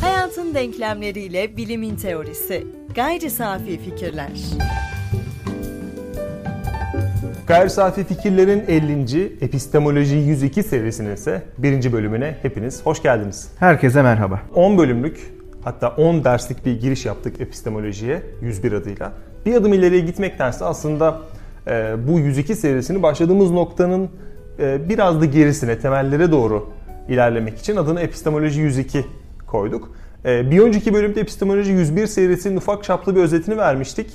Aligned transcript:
Hayatın 0.00 0.54
denklemleriyle 0.54 1.56
bilimin 1.56 1.96
teorisi. 1.96 2.66
Gayri 2.94 3.30
safi 3.30 3.78
fikirler. 3.78 4.30
Gayri 7.46 7.70
Safi 7.70 8.04
Fikirlerin 8.04 8.64
50. 8.68 9.32
Epistemoloji 9.40 10.16
102 10.16 10.62
serisinin 10.62 11.14
ise 11.14 11.42
birinci 11.58 11.92
bölümüne 11.92 12.36
hepiniz 12.42 12.86
hoş 12.86 13.02
geldiniz. 13.02 13.48
Herkese 13.58 14.02
merhaba. 14.02 14.40
10 14.54 14.78
bölümlük 14.78 15.32
hatta 15.64 15.88
10 15.88 16.24
derslik 16.24 16.66
bir 16.66 16.80
giriş 16.80 17.06
yaptık 17.06 17.40
epistemolojiye 17.40 18.22
101 18.42 18.72
adıyla. 18.72 19.12
Bir 19.46 19.54
adım 19.54 19.72
ileriye 19.72 20.00
gitmektense 20.00 20.64
aslında 20.64 21.20
e, 21.66 21.94
bu 22.08 22.18
102 22.18 22.54
serisini 22.54 23.02
başladığımız 23.02 23.50
noktanın 23.50 24.10
biraz 24.58 25.20
da 25.20 25.24
gerisine, 25.24 25.78
temellere 25.78 26.32
doğru 26.32 26.68
ilerlemek 27.08 27.58
için 27.58 27.76
adını 27.76 28.00
epistemoloji 28.00 28.60
102 28.60 29.04
koyduk. 29.46 29.90
E, 30.24 30.50
bir 30.50 30.60
önceki 30.60 30.94
bölümde 30.94 31.20
epistemoloji 31.20 31.72
101 31.72 32.06
serisinin 32.06 32.56
ufak 32.56 32.84
çaplı 32.84 33.16
bir 33.16 33.20
özetini 33.20 33.56
vermiştik. 33.56 34.10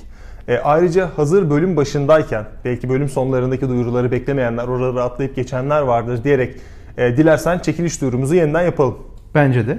E, 0.48 0.58
ayrıca 0.58 1.10
hazır 1.16 1.50
bölüm 1.50 1.76
başındayken 1.76 2.44
belki 2.64 2.88
bölüm 2.88 3.08
sonlarındaki 3.08 3.68
duyuruları 3.68 4.10
beklemeyenler, 4.10 4.68
oraları 4.68 5.04
atlayıp 5.04 5.36
geçenler 5.36 5.80
vardır 5.80 6.24
diyerek 6.24 6.56
e, 6.98 7.16
dilersen 7.16 7.58
çekiliş 7.58 8.00
duyurumuzu 8.00 8.34
yeniden 8.34 8.62
yapalım. 8.62 8.98
Bence 9.34 9.66
de. 9.66 9.78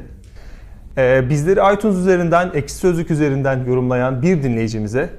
Bizleri 1.30 1.74
iTunes 1.74 1.96
üzerinden, 1.96 2.52
Ekşi 2.54 2.76
Sözlük 2.76 3.12
üzerinden 3.12 3.66
yorumlayan 3.68 4.22
bir 4.22 4.44
dinleyicimize 4.44 5.10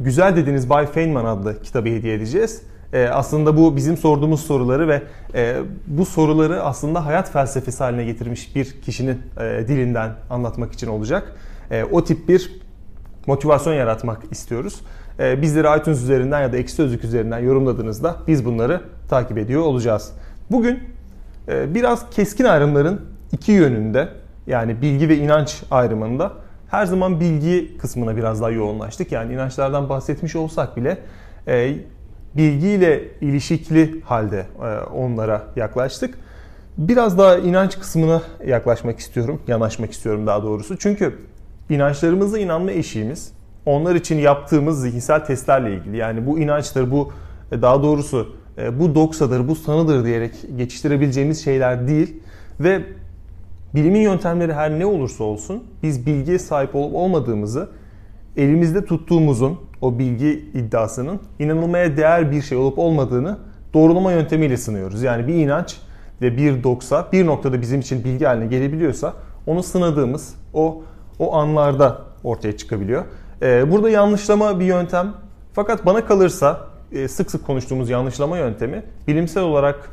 Güzel 0.00 0.36
Dediğiniz 0.36 0.70
Bay 0.70 0.86
Feynman 0.86 1.24
adlı 1.24 1.62
kitabı 1.62 1.88
hediye 1.88 2.14
edeceğiz. 2.14 2.62
E, 2.92 3.06
aslında 3.08 3.56
bu 3.56 3.76
bizim 3.76 3.96
sorduğumuz 3.96 4.40
soruları 4.40 4.88
ve 4.88 5.02
e, 5.34 5.56
bu 5.86 6.06
soruları 6.06 6.62
aslında 6.62 7.06
hayat 7.06 7.32
felsefesi 7.32 7.84
haline 7.84 8.04
getirmiş 8.04 8.56
bir 8.56 8.80
kişinin 8.82 9.22
e, 9.40 9.68
dilinden 9.68 10.12
anlatmak 10.30 10.72
için 10.72 10.86
olacak. 10.86 11.36
E, 11.70 11.84
o 11.84 12.04
tip 12.04 12.28
bir 12.28 12.60
motivasyon 13.26 13.74
yaratmak 13.74 14.22
istiyoruz. 14.30 14.80
Ee, 15.20 15.42
bizleri 15.42 15.80
iTunes 15.80 16.02
üzerinden 16.02 16.40
ya 16.40 16.52
da 16.52 16.56
Ekşi 16.56 16.74
Sözlük 16.74 17.04
üzerinden 17.04 17.38
yorumladığınızda 17.38 18.16
biz 18.26 18.44
bunları 18.44 18.80
takip 19.08 19.38
ediyor 19.38 19.62
olacağız. 19.62 20.12
Bugün 20.50 20.78
biraz 21.48 22.10
keskin 22.10 22.44
ayrımların 22.44 23.00
iki 23.32 23.52
yönünde 23.52 24.08
yani 24.46 24.82
bilgi 24.82 25.08
ve 25.08 25.16
inanç 25.16 25.62
ayrımında 25.70 26.32
her 26.70 26.86
zaman 26.86 27.20
bilgi 27.20 27.78
kısmına 27.78 28.16
biraz 28.16 28.40
daha 28.40 28.50
yoğunlaştık. 28.50 29.12
Yani 29.12 29.32
inançlardan 29.32 29.88
bahsetmiş 29.88 30.36
olsak 30.36 30.76
bile 30.76 30.98
bilgiyle 32.36 33.04
ilişikli 33.20 34.00
halde 34.00 34.46
e, 34.62 34.80
onlara 34.80 35.44
yaklaştık. 35.56 36.18
Biraz 36.78 37.18
daha 37.18 37.38
inanç 37.38 37.78
kısmına 37.78 38.22
yaklaşmak 38.46 38.98
istiyorum, 38.98 39.42
yanaşmak 39.48 39.92
istiyorum 39.92 40.26
daha 40.26 40.42
doğrusu. 40.42 40.78
Çünkü 40.78 41.18
inançlarımıza 41.70 42.38
inanma 42.38 42.72
eşiğimiz 42.72 43.32
onlar 43.66 43.94
için 43.94 44.18
yaptığımız 44.18 44.80
zihinsel 44.80 45.24
testlerle 45.24 45.74
ilgili. 45.74 45.96
Yani 45.96 46.26
bu 46.26 46.38
inançtır, 46.38 46.90
bu 46.90 47.12
e, 47.52 47.62
daha 47.62 47.82
doğrusu 47.82 48.36
e, 48.58 48.80
bu 48.80 48.94
doksadır, 48.94 49.48
bu 49.48 49.56
sanıdır 49.56 50.04
diyerek 50.04 50.32
geçiştirebileceğimiz 50.56 51.44
şeyler 51.44 51.88
değil. 51.88 52.16
Ve 52.60 52.82
bilimin 53.74 54.00
yöntemleri 54.00 54.54
her 54.54 54.78
ne 54.78 54.86
olursa 54.86 55.24
olsun 55.24 55.64
biz 55.82 56.06
bilgiye 56.06 56.38
sahip 56.38 56.74
olup 56.74 56.94
olmadığımızı 56.94 57.68
elimizde 58.36 58.84
tuttuğumuzun 58.84 59.58
o 59.80 59.98
bilgi 59.98 60.50
iddiasının 60.54 61.20
inanılmaya 61.38 61.96
değer 61.96 62.32
bir 62.32 62.42
şey 62.42 62.58
olup 62.58 62.78
olmadığını 62.78 63.38
doğrulama 63.74 64.12
yöntemiyle 64.12 64.56
sınıyoruz. 64.56 65.02
Yani 65.02 65.26
bir 65.26 65.34
inanç 65.34 65.76
ve 66.22 66.36
bir 66.36 66.62
doksa 66.62 67.08
bir 67.12 67.26
noktada 67.26 67.60
bizim 67.60 67.80
için 67.80 68.04
bilgi 68.04 68.24
haline 68.24 68.46
gelebiliyorsa 68.46 69.12
onu 69.46 69.62
sınadığımız 69.62 70.34
o 70.54 70.82
o 71.18 71.34
anlarda 71.34 72.02
ortaya 72.24 72.56
çıkabiliyor. 72.56 73.04
Ee, 73.42 73.70
burada 73.72 73.90
yanlışlama 73.90 74.60
bir 74.60 74.64
yöntem. 74.64 75.14
Fakat 75.52 75.86
bana 75.86 76.04
kalırsa 76.04 76.60
e, 76.92 77.08
sık 77.08 77.30
sık 77.30 77.46
konuştuğumuz 77.46 77.90
yanlışlama 77.90 78.38
yöntemi 78.38 78.82
bilimsel 79.08 79.42
olarak 79.42 79.90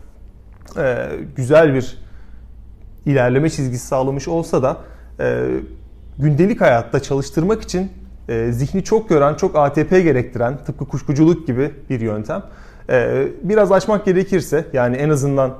e, 0.77 1.09
güzel 1.35 1.73
bir 1.73 1.97
ilerleme 3.05 3.49
çizgisi 3.49 3.87
sağlamış 3.87 4.27
olsa 4.27 4.63
da 4.63 4.77
e, 5.19 5.47
gündelik 6.19 6.61
hayatta 6.61 6.99
çalıştırmak 6.99 7.61
için 7.61 7.91
zihni 8.51 8.83
çok 8.83 9.09
gören, 9.09 9.33
çok 9.35 9.55
ATP 9.55 9.89
gerektiren 9.89 10.57
tıpkı 10.65 10.85
kuşkuculuk 10.85 11.47
gibi 11.47 11.71
bir 11.89 12.01
yöntem. 12.01 12.43
Biraz 13.43 13.71
açmak 13.71 14.05
gerekirse 14.05 14.65
yani 14.73 14.95
en 14.95 15.09
azından 15.09 15.53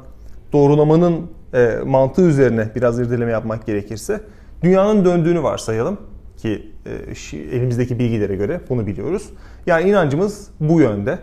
doğrulamanın 0.54 1.32
mantığı 1.86 2.22
üzerine 2.22 2.70
biraz 2.76 3.00
irdeleme 3.00 3.32
yapmak 3.32 3.66
gerekirse 3.66 4.22
dünyanın 4.64 5.06
döndüğünü 5.06 5.44
varsayalım 5.44 5.98
ki 6.38 6.72
e, 6.86 7.56
elimizdeki 7.56 8.00
bilgilere 8.00 8.36
göre 8.36 8.62
bunu 8.70 8.88
biliyoruz. 8.88 9.30
Yani 9.66 9.90
inancımız 9.90 10.48
bu 10.60 10.82
yönde. 10.82 11.20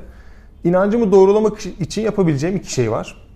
İnancımı 0.64 1.12
doğrulamak 1.12 1.66
için 1.66 2.02
yapabileceğim 2.02 2.56
iki 2.56 2.72
şey 2.72 2.90
var. 2.90 3.28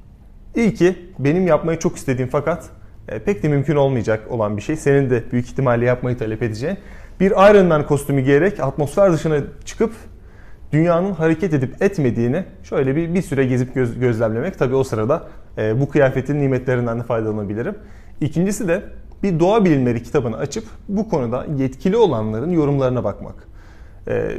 İlki 0.54 0.97
benim 1.19 1.47
yapmayı 1.47 1.78
çok 1.78 1.97
istediğim 1.97 2.31
fakat 2.31 2.64
e, 3.09 3.19
pek 3.19 3.43
de 3.43 3.48
mümkün 3.48 3.76
olmayacak 3.76 4.31
olan 4.31 4.56
bir 4.56 4.62
şey. 4.62 4.76
Senin 4.76 5.10
de 5.10 5.22
büyük 5.32 5.47
ihtimalle 5.47 5.84
yapmayı 5.84 6.19
talep 6.19 6.43
edeceğin. 6.43 6.78
Bir 7.20 7.30
Iron 7.30 7.66
Man 7.66 7.86
kostümü 7.86 8.20
giyerek 8.20 8.60
atmosfer 8.60 9.12
dışına 9.12 9.41
çıkıp 9.64 9.92
dünyanın 10.72 11.12
hareket 11.12 11.54
edip 11.54 11.82
etmediğini 11.82 12.44
şöyle 12.62 12.97
bir, 12.97 13.14
bir 13.14 13.22
süre 13.22 13.47
gezip 13.47 13.75
göz, 13.75 13.98
gözlemlemek. 13.98 14.58
Tabii 14.58 14.75
o 14.75 14.84
sırada 14.84 15.28
e, 15.58 15.80
bu 15.80 15.88
kıyafetin 15.88 16.41
nimetlerinden 16.41 16.98
de 17.00 17.02
faydalanabilirim. 17.02 17.75
İkincisi 18.20 18.69
de 18.69 18.82
bir 19.22 19.41
doğa 19.41 19.64
bilimleri 19.64 20.02
kitabını 20.02 20.36
açıp 20.36 20.64
bu 20.88 21.08
konuda 21.08 21.47
yetkili 21.56 21.97
olanların 21.97 22.50
yorumlarına 22.50 23.04
bakmak. 23.04 23.34
Ee, 24.08 24.38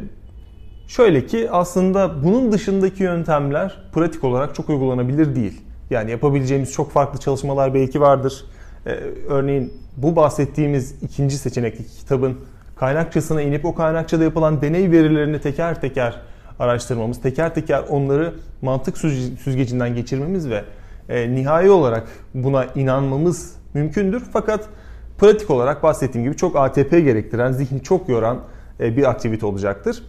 şöyle 0.87 1.25
ki 1.25 1.51
aslında 1.51 2.23
bunun 2.23 2.51
dışındaki 2.51 3.03
yöntemler 3.03 3.89
pratik 3.93 4.23
olarak 4.23 4.55
çok 4.55 4.69
uygulanabilir 4.69 5.35
değil. 5.35 5.61
Yani 5.89 6.11
yapabileceğimiz 6.11 6.71
çok 6.71 6.91
farklı 6.91 7.19
çalışmalar 7.19 7.73
belki 7.73 8.01
vardır. 8.01 8.45
Ee, 8.85 8.89
örneğin 9.29 9.73
bu 9.97 10.15
bahsettiğimiz 10.15 11.03
ikinci 11.03 11.37
seçenekteki 11.37 11.89
kitabın 11.89 12.37
kaynakçasına 12.75 13.41
inip 13.41 13.65
o 13.65 13.75
kaynakçada 13.75 14.23
yapılan 14.23 14.61
deney 14.61 14.91
verilerini 14.91 15.41
teker 15.41 15.81
teker 15.81 16.21
araştırmamız, 16.59 17.21
teker 17.21 17.53
teker 17.53 17.83
onları 17.89 18.33
mantık 18.61 18.97
süzgecinden 18.97 19.95
geçirmemiz 19.95 20.49
ve 20.49 20.63
e, 21.09 21.35
nihai 21.35 21.69
olarak 21.69 22.07
buna 22.33 22.65
inanmamız 22.65 23.55
mümkündür. 23.73 24.23
Fakat 24.33 24.69
pratik 25.17 25.49
olarak 25.49 25.83
bahsettiğim 25.83 26.27
gibi 26.27 26.37
çok 26.37 26.55
ATP 26.55 26.91
gerektiren, 26.91 27.51
zihni 27.51 27.83
çok 27.83 28.09
yoran 28.09 28.39
e, 28.79 28.97
bir 28.97 29.09
aktivite 29.09 29.45
olacaktır. 29.45 30.03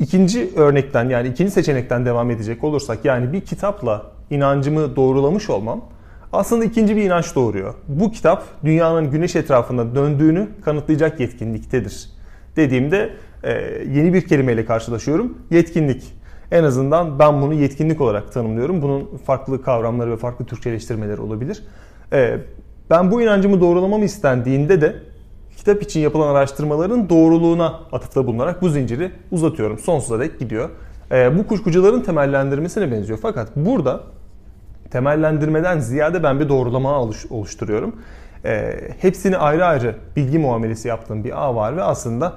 İkinci 0.00 0.50
örnekten 0.56 1.08
yani 1.08 1.28
ikinci 1.28 1.50
seçenekten 1.50 2.06
devam 2.06 2.30
edecek 2.30 2.64
olursak 2.64 3.04
yani 3.04 3.32
bir 3.32 3.40
kitapla 3.40 4.06
inancımı 4.30 4.96
doğrulamış 4.96 5.50
olmam 5.50 5.84
aslında 6.32 6.64
ikinci 6.64 6.96
bir 6.96 7.02
inanç 7.02 7.34
doğuruyor. 7.34 7.74
Bu 7.88 8.12
kitap 8.12 8.44
dünyanın 8.64 9.10
güneş 9.10 9.36
etrafında 9.36 9.94
döndüğünü 9.94 10.48
kanıtlayacak 10.64 11.20
yetkinliktedir. 11.20 12.10
Dediğimde 12.56 13.10
e, 13.42 13.52
yeni 13.92 14.14
bir 14.14 14.26
kelimeyle 14.26 14.64
karşılaşıyorum. 14.64 15.38
Yetkinlik. 15.50 16.22
En 16.52 16.64
azından 16.64 17.18
ben 17.18 17.42
bunu 17.42 17.54
yetkinlik 17.54 18.00
olarak 18.00 18.32
tanımlıyorum. 18.32 18.82
Bunun 18.82 19.08
farklı 19.26 19.62
kavramları 19.62 20.10
ve 20.10 20.16
farklı 20.16 20.44
Türkçeleştirmeleri 20.44 21.20
olabilir. 21.20 21.62
Ee, 22.12 22.38
ben 22.90 23.10
bu 23.10 23.22
inancımı 23.22 23.60
doğrulamam 23.60 24.02
istendiğinde 24.02 24.80
de 24.80 24.96
kitap 25.56 25.82
için 25.82 26.00
yapılan 26.00 26.28
araştırmaların 26.28 27.08
doğruluğuna 27.08 27.80
atıfta 27.92 28.26
bulunarak 28.26 28.62
bu 28.62 28.68
zinciri 28.68 29.12
uzatıyorum. 29.30 29.78
Sonsuza 29.78 30.20
dek 30.20 30.38
gidiyor. 30.38 30.70
Ee, 31.12 31.38
bu 31.38 31.46
kuşkucuların 31.46 32.00
temellendirmesine 32.00 32.92
benziyor. 32.92 33.18
Fakat 33.22 33.56
burada 33.56 34.00
temellendirmeden 34.92 35.78
ziyade 35.78 36.22
ben 36.22 36.40
bir 36.40 36.48
doğrulama 36.48 37.00
oluşturuyorum. 37.30 37.96
Ee, 38.44 38.80
hepsini 39.00 39.36
ayrı 39.36 39.64
ayrı 39.64 39.96
bilgi 40.16 40.38
muamelesi 40.38 40.88
yaptığım 40.88 41.24
bir 41.24 41.44
ağ 41.44 41.54
var 41.54 41.76
ve 41.76 41.82
aslında 41.82 42.32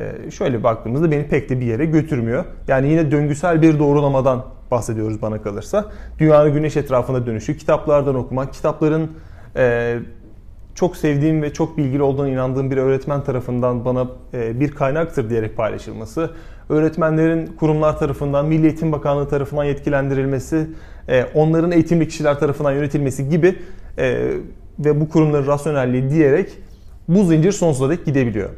e, 0.00 0.30
şöyle 0.30 0.62
baktığımızda 0.62 1.10
beni 1.10 1.28
pek 1.28 1.50
de 1.50 1.60
bir 1.60 1.66
yere 1.66 1.84
götürmüyor. 1.84 2.44
Yani 2.68 2.88
yine 2.88 3.10
döngüsel 3.10 3.62
bir 3.62 3.78
doğrulamadan 3.78 4.44
bahsediyoruz 4.70 5.22
bana 5.22 5.42
kalırsa. 5.42 5.84
Dünyanın 6.18 6.52
güneş 6.52 6.76
etrafında 6.76 7.26
dönüşü, 7.26 7.56
kitaplardan 7.56 8.14
okumak, 8.14 8.52
kitapların 8.52 9.10
e, 9.56 9.98
çok 10.74 10.96
sevdiğim 10.96 11.42
ve 11.42 11.52
çok 11.52 11.78
bilgili 11.78 12.02
olduğuna 12.02 12.28
inandığım 12.28 12.70
bir 12.70 12.76
öğretmen 12.76 13.24
tarafından 13.24 13.84
bana 13.84 14.06
e, 14.34 14.60
bir 14.60 14.70
kaynaktır 14.70 15.30
diyerek 15.30 15.56
paylaşılması, 15.56 16.30
öğretmenlerin 16.68 17.46
kurumlar 17.46 17.98
tarafından, 17.98 18.46
Milli 18.46 18.66
Eğitim 18.66 18.92
Bakanlığı 18.92 19.28
tarafından 19.28 19.64
yetkilendirilmesi, 19.64 20.68
e, 21.08 21.24
onların 21.34 21.72
eğitimli 21.72 22.08
kişiler 22.08 22.38
tarafından 22.38 22.72
yönetilmesi 22.72 23.28
gibi 23.28 23.58
e, 23.98 24.30
ve 24.78 25.00
bu 25.00 25.08
kurumların 25.08 25.46
rasyonelliği 25.46 26.10
diyerek 26.10 26.58
bu 27.08 27.24
zincir 27.24 27.52
sonsuza 27.52 27.90
dek 27.90 28.04
gidebiliyor. 28.04 28.50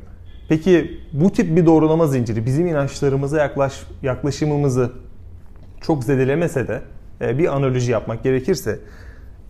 Peki 0.49 1.01
bu 1.13 1.33
tip 1.33 1.57
bir 1.57 1.67
doğrulama 1.67 2.07
zinciri 2.07 2.47
bizim 2.47 2.67
inançlarımıza 2.67 3.39
yaklaş, 3.39 3.83
yaklaşımımızı 4.03 4.93
çok 5.81 6.05
zedelemese 6.05 6.69
de 6.69 6.83
e, 7.21 7.39
bir 7.39 7.57
analoji 7.57 7.93
yapmak 7.93 8.23
gerekirse 8.23 8.79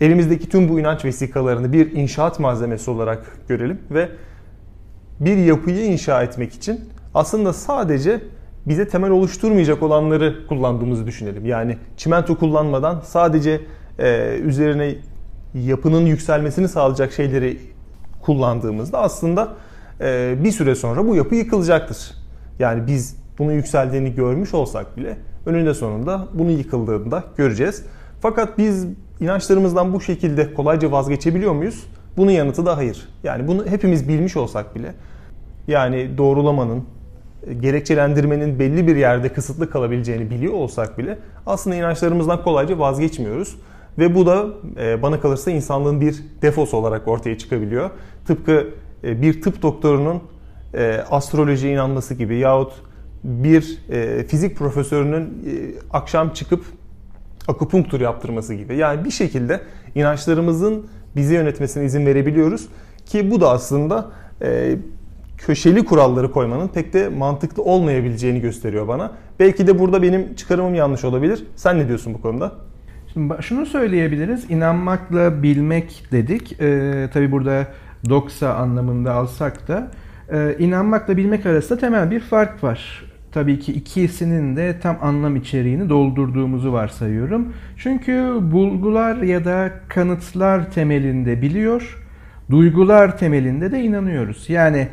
elimizdeki 0.00 0.48
tüm 0.48 0.68
bu 0.68 0.80
inanç 0.80 1.04
vesikalarını 1.04 1.72
bir 1.72 1.92
inşaat 1.92 2.40
malzemesi 2.40 2.90
olarak 2.90 3.38
görelim 3.48 3.78
ve 3.90 4.08
bir 5.20 5.36
yapıyı 5.36 5.84
inşa 5.84 6.22
etmek 6.22 6.52
için 6.54 6.80
aslında 7.14 7.52
sadece 7.52 8.20
bize 8.66 8.88
temel 8.88 9.10
oluşturmayacak 9.10 9.82
olanları 9.82 10.46
kullandığımızı 10.46 11.06
düşünelim. 11.06 11.46
Yani 11.46 11.78
çimento 11.96 12.38
kullanmadan 12.38 13.00
sadece 13.04 13.60
e, 13.98 14.38
üzerine 14.42 14.94
yapının 15.54 16.06
yükselmesini 16.06 16.68
sağlayacak 16.68 17.12
şeyleri 17.12 17.58
kullandığımızda 18.22 19.00
aslında 19.00 19.48
e, 20.00 20.34
bir 20.44 20.52
süre 20.52 20.74
sonra 20.74 21.08
bu 21.08 21.16
yapı 21.16 21.34
yıkılacaktır. 21.34 22.10
Yani 22.58 22.86
biz 22.86 23.16
bunun 23.38 23.52
yükseldiğini 23.52 24.14
görmüş 24.14 24.54
olsak 24.54 24.96
bile 24.96 25.16
önünde 25.46 25.74
sonunda 25.74 26.28
bunun 26.34 26.50
yıkıldığında 26.50 27.24
göreceğiz. 27.36 27.82
Fakat 28.20 28.58
biz 28.58 28.86
inançlarımızdan 29.20 29.94
bu 29.94 30.00
şekilde 30.00 30.54
kolayca 30.54 30.92
vazgeçebiliyor 30.92 31.52
muyuz? 31.52 31.86
Bunun 32.16 32.30
yanıtı 32.30 32.66
da 32.66 32.76
hayır. 32.76 33.08
Yani 33.24 33.48
bunu 33.48 33.66
hepimiz 33.66 34.08
bilmiş 34.08 34.36
olsak 34.36 34.74
bile 34.74 34.94
yani 35.68 36.18
doğrulamanın, 36.18 36.84
gerekçelendirmenin 37.60 38.58
belli 38.58 38.86
bir 38.86 38.96
yerde 38.96 39.28
kısıtlı 39.28 39.70
kalabileceğini 39.70 40.30
biliyor 40.30 40.52
olsak 40.52 40.98
bile 40.98 41.18
aslında 41.46 41.76
inançlarımızdan 41.76 42.42
kolayca 42.42 42.78
vazgeçmiyoruz. 42.78 43.56
Ve 43.98 44.14
bu 44.14 44.26
da 44.26 44.46
e, 44.80 45.02
bana 45.02 45.20
kalırsa 45.20 45.50
insanlığın 45.50 46.00
bir 46.00 46.24
defosu 46.42 46.76
olarak 46.76 47.08
ortaya 47.08 47.38
çıkabiliyor. 47.38 47.90
Tıpkı 48.26 48.68
e, 49.04 49.22
bir 49.22 49.42
tıp 49.42 49.62
doktorunun 49.62 50.22
e, 50.74 51.00
astrolojiye 51.10 51.72
inanması 51.72 52.14
gibi 52.14 52.36
yahut 52.36 52.72
bir 53.24 53.78
fizik 54.28 54.56
profesörünün 54.56 55.44
akşam 55.90 56.30
çıkıp 56.30 56.64
akupunktur 57.48 58.00
yaptırması 58.00 58.54
gibi. 58.54 58.76
Yani 58.76 59.04
bir 59.04 59.10
şekilde 59.10 59.60
inançlarımızın 59.94 60.86
bizi 61.16 61.34
yönetmesine 61.34 61.84
izin 61.84 62.06
verebiliyoruz 62.06 62.68
ki 63.06 63.30
bu 63.30 63.40
da 63.40 63.50
aslında 63.50 64.10
köşeli 65.38 65.84
kuralları 65.84 66.30
koymanın 66.32 66.68
pek 66.68 66.92
de 66.92 67.08
mantıklı 67.08 67.62
olmayabileceğini 67.62 68.40
gösteriyor 68.40 68.88
bana. 68.88 69.12
Belki 69.40 69.66
de 69.66 69.78
burada 69.78 70.02
benim 70.02 70.34
çıkarımım 70.34 70.74
yanlış 70.74 71.04
olabilir. 71.04 71.44
Sen 71.56 71.78
ne 71.78 71.88
diyorsun 71.88 72.14
bu 72.14 72.22
konuda? 72.22 72.52
Şimdi 73.12 73.34
şunu 73.40 73.66
söyleyebiliriz. 73.66 74.50
İnanmakla 74.50 75.42
bilmek 75.42 76.04
dedik. 76.12 76.60
Ee, 76.60 77.08
tabii 77.12 77.32
burada 77.32 77.66
doksa 78.08 78.54
anlamında 78.54 79.12
alsak 79.12 79.68
da 79.68 79.90
e, 80.32 80.56
inanmakla 80.58 81.16
bilmek 81.16 81.46
arasında 81.46 81.78
temel 81.78 82.10
bir 82.10 82.20
fark 82.20 82.64
var. 82.64 83.04
Tabii 83.32 83.58
ki 83.58 83.72
ikisinin 83.72 84.56
de 84.56 84.80
tam 84.80 84.98
anlam 85.02 85.36
içeriğini 85.36 85.88
doldurduğumuzu 85.88 86.72
varsayıyorum. 86.72 87.52
Çünkü 87.76 88.38
bulgular 88.40 89.16
ya 89.16 89.44
da 89.44 89.72
kanıtlar 89.88 90.70
temelinde 90.70 91.42
biliyor, 91.42 92.04
duygular 92.50 93.18
temelinde 93.18 93.72
de 93.72 93.82
inanıyoruz. 93.82 94.44
Yani 94.48 94.88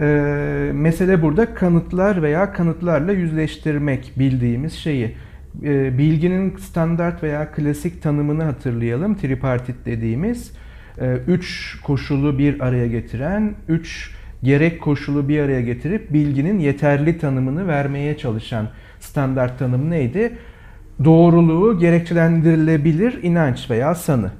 e, 0.00 0.70
mesele 0.74 1.22
burada 1.22 1.54
kanıtlar 1.54 2.22
veya 2.22 2.52
kanıtlarla 2.52 3.12
yüzleştirmek 3.12 4.12
bildiğimiz 4.18 4.72
şeyi. 4.72 5.16
E, 5.62 5.98
bilginin 5.98 6.56
standart 6.56 7.22
veya 7.22 7.52
klasik 7.52 8.02
tanımını 8.02 8.44
hatırlayalım. 8.44 9.14
Tripartit 9.14 9.86
dediğimiz 9.86 10.52
e, 11.00 11.16
üç 11.26 11.76
koşulu 11.84 12.38
bir 12.38 12.60
araya 12.60 12.86
getiren, 12.86 13.54
üç 13.68 14.14
gerek 14.42 14.80
koşulu 14.80 15.28
bir 15.28 15.40
araya 15.40 15.60
getirip 15.60 16.12
bilginin 16.12 16.58
yeterli 16.58 17.18
tanımını 17.18 17.68
vermeye 17.68 18.16
çalışan 18.16 18.68
standart 19.00 19.58
tanım 19.58 19.90
neydi? 19.90 20.32
Doğruluğu 21.04 21.78
gerekçelendirilebilir 21.78 23.22
inanç 23.22 23.70
veya 23.70 23.94
sanı. 23.94 24.30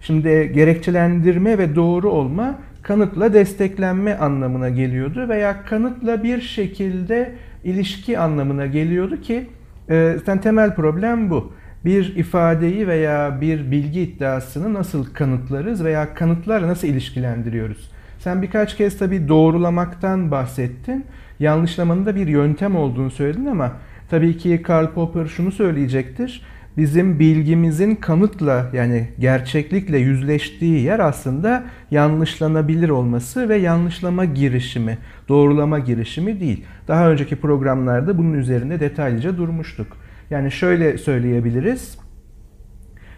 Şimdi 0.00 0.52
gerekçelendirme 0.54 1.58
ve 1.58 1.74
doğru 1.74 2.10
olma 2.10 2.58
kanıtla 2.86 3.32
desteklenme 3.32 4.14
anlamına 4.14 4.68
geliyordu 4.68 5.28
veya 5.28 5.62
kanıtla 5.62 6.22
bir 6.22 6.40
şekilde 6.40 7.32
ilişki 7.64 8.18
anlamına 8.18 8.66
geliyordu 8.66 9.20
ki 9.20 9.46
e, 9.90 10.14
zaten 10.18 10.40
temel 10.40 10.74
problem 10.74 11.30
bu. 11.30 11.52
Bir 11.84 12.16
ifadeyi 12.16 12.88
veya 12.88 13.40
bir 13.40 13.70
bilgi 13.70 14.00
iddiasını 14.00 14.74
nasıl 14.74 15.04
kanıtlarız 15.14 15.84
veya 15.84 16.14
kanıtlarla 16.14 16.68
nasıl 16.68 16.88
ilişkilendiriyoruz? 16.88 17.90
Sen 18.18 18.42
birkaç 18.42 18.76
kez 18.76 18.98
tabii 18.98 19.28
doğrulamaktan 19.28 20.30
bahsettin. 20.30 21.04
Yanlışlamanın 21.40 22.06
da 22.06 22.16
bir 22.16 22.26
yöntem 22.26 22.76
olduğunu 22.76 23.10
söyledin 23.10 23.46
ama 23.46 23.72
tabii 24.10 24.36
ki 24.36 24.62
Karl 24.62 24.86
Popper 24.86 25.26
şunu 25.26 25.52
söyleyecektir 25.52 26.42
bizim 26.76 27.18
bilgimizin 27.18 27.94
kanıtla 27.94 28.70
yani 28.72 29.08
gerçeklikle 29.18 29.98
yüzleştiği 29.98 30.82
yer 30.82 30.98
aslında 30.98 31.64
yanlışlanabilir 31.90 32.88
olması 32.88 33.48
ve 33.48 33.56
yanlışlama 33.56 34.24
girişimi, 34.24 34.98
doğrulama 35.28 35.78
girişimi 35.78 36.40
değil. 36.40 36.64
Daha 36.88 37.10
önceki 37.10 37.36
programlarda 37.36 38.18
bunun 38.18 38.34
üzerinde 38.34 38.80
detaylıca 38.80 39.36
durmuştuk. 39.36 39.96
Yani 40.30 40.52
şöyle 40.52 40.98
söyleyebiliriz. 40.98 41.98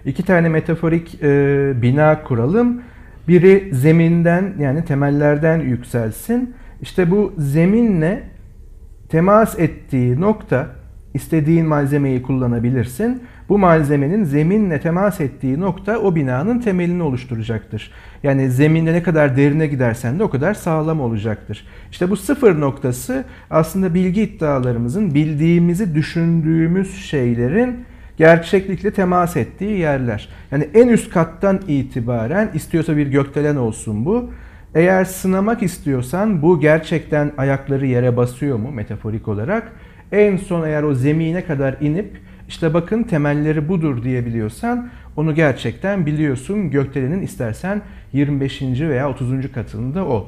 İki 0.05 0.23
tane 0.23 0.49
metaforik 0.49 1.23
e, 1.23 1.73
bina 1.83 2.23
kuralım. 2.23 2.83
Biri 3.29 3.69
zeminden 3.73 4.55
yani 4.59 4.85
temellerden 4.85 5.61
yükselsin. 5.61 6.55
İşte 6.83 7.11
bu 7.11 7.33
zeminle 7.39 8.23
temas 9.09 9.59
ettiği 9.59 10.21
nokta 10.21 10.67
istediğin 11.15 11.67
malzemeyi 11.67 12.23
kullanabilirsin. 12.23 13.23
Bu 13.49 13.59
malzemenin 13.59 14.25
zeminle 14.25 14.81
temas 14.81 15.21
ettiği 15.21 15.61
nokta 15.61 15.99
o 15.99 16.15
binanın 16.15 16.59
temelini 16.59 17.03
oluşturacaktır. 17.03 17.91
Yani 18.23 18.51
zeminde 18.51 18.93
ne 18.93 19.03
kadar 19.03 19.37
derine 19.37 19.67
gidersen 19.67 20.19
de 20.19 20.25
o 20.25 20.31
kadar 20.31 20.55
sağlam 20.55 21.01
olacaktır. 21.01 21.67
İşte 21.91 22.11
bu 22.11 22.17
sıfır 22.17 22.61
noktası 22.61 23.25
aslında 23.51 23.95
bilgi 23.95 24.23
iddialarımızın 24.23 25.15
bildiğimizi 25.15 25.95
düşündüğümüz 25.95 26.95
şeylerin 27.05 27.85
gerçeklikle 28.17 28.91
temas 28.91 29.37
ettiği 29.37 29.79
yerler. 29.79 30.29
Yani 30.51 30.69
en 30.75 30.89
üst 30.89 31.11
kattan 31.11 31.61
itibaren 31.69 32.51
istiyorsa 32.55 32.97
bir 32.97 33.07
gökdelen 33.07 33.57
olsun 33.57 34.05
bu. 34.05 34.31
Eğer 34.75 35.05
sınamak 35.05 35.63
istiyorsan 35.63 36.43
bu 36.43 36.61
gerçekten 36.61 37.33
ayakları 37.39 37.87
yere 37.87 38.17
basıyor 38.17 38.59
mu 38.59 38.71
metaforik 38.71 39.29
olarak? 39.29 39.73
En 40.13 40.37
son 40.37 40.67
eğer 40.67 40.83
o 40.83 40.95
zemine 40.95 41.45
kadar 41.45 41.77
inip 41.81 42.11
işte 42.49 42.75
bakın 42.75 43.03
temelleri 43.03 43.69
budur 43.69 44.03
diyebiliyorsan 44.03 44.89
onu 45.17 45.35
gerçekten 45.35 46.07
biliyorsun. 46.07 46.71
Gökdelenin 46.71 47.23
istersen 47.23 47.83
25. 48.13 48.63
veya 48.63 49.11
30. 49.11 49.53
katında 49.53 50.05
ol. 50.07 50.25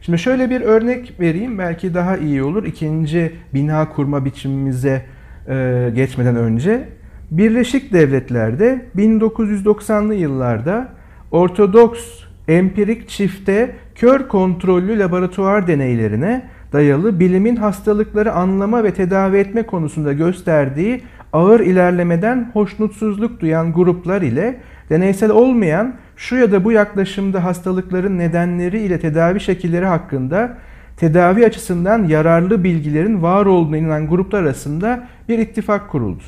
Şimdi 0.00 0.18
şöyle 0.18 0.50
bir 0.50 0.60
örnek 0.60 1.20
vereyim 1.20 1.58
belki 1.58 1.94
daha 1.94 2.16
iyi 2.16 2.42
olur. 2.42 2.64
İkinci 2.64 3.32
bina 3.54 3.88
kurma 3.88 4.24
biçimimize 4.24 5.02
e, 5.48 5.90
geçmeden 5.94 6.36
önce. 6.36 6.88
Birleşik 7.30 7.92
Devletler'de 7.92 8.84
1990'lı 8.96 10.14
yıllarda 10.14 10.88
Ortodoks 11.30 12.00
empirik 12.48 13.08
çifte 13.08 13.76
kör 13.94 14.28
kontrollü 14.28 14.98
laboratuvar 14.98 15.66
deneylerine 15.66 16.48
dayalı 16.72 17.20
bilimin 17.20 17.56
hastalıkları 17.56 18.32
anlama 18.32 18.84
ve 18.84 18.94
tedavi 18.94 19.36
etme 19.36 19.62
konusunda 19.62 20.12
gösterdiği 20.12 21.02
ağır 21.32 21.60
ilerlemeden 21.60 22.50
hoşnutsuzluk 22.52 23.40
duyan 23.40 23.72
gruplar 23.72 24.22
ile 24.22 24.60
deneysel 24.90 25.30
olmayan 25.30 25.94
şu 26.16 26.36
ya 26.36 26.52
da 26.52 26.64
bu 26.64 26.72
yaklaşımda 26.72 27.44
hastalıkların 27.44 28.18
nedenleri 28.18 28.80
ile 28.80 29.00
tedavi 29.00 29.40
şekilleri 29.40 29.86
hakkında 29.86 30.58
tedavi 30.96 31.46
açısından 31.46 32.04
yararlı 32.04 32.64
bilgilerin 32.64 33.22
var 33.22 33.46
olduğuna 33.46 33.76
inanan 33.76 34.08
gruplar 34.08 34.42
arasında 34.42 35.08
bir 35.28 35.38
ittifak 35.38 35.90
kuruldu. 35.90 36.22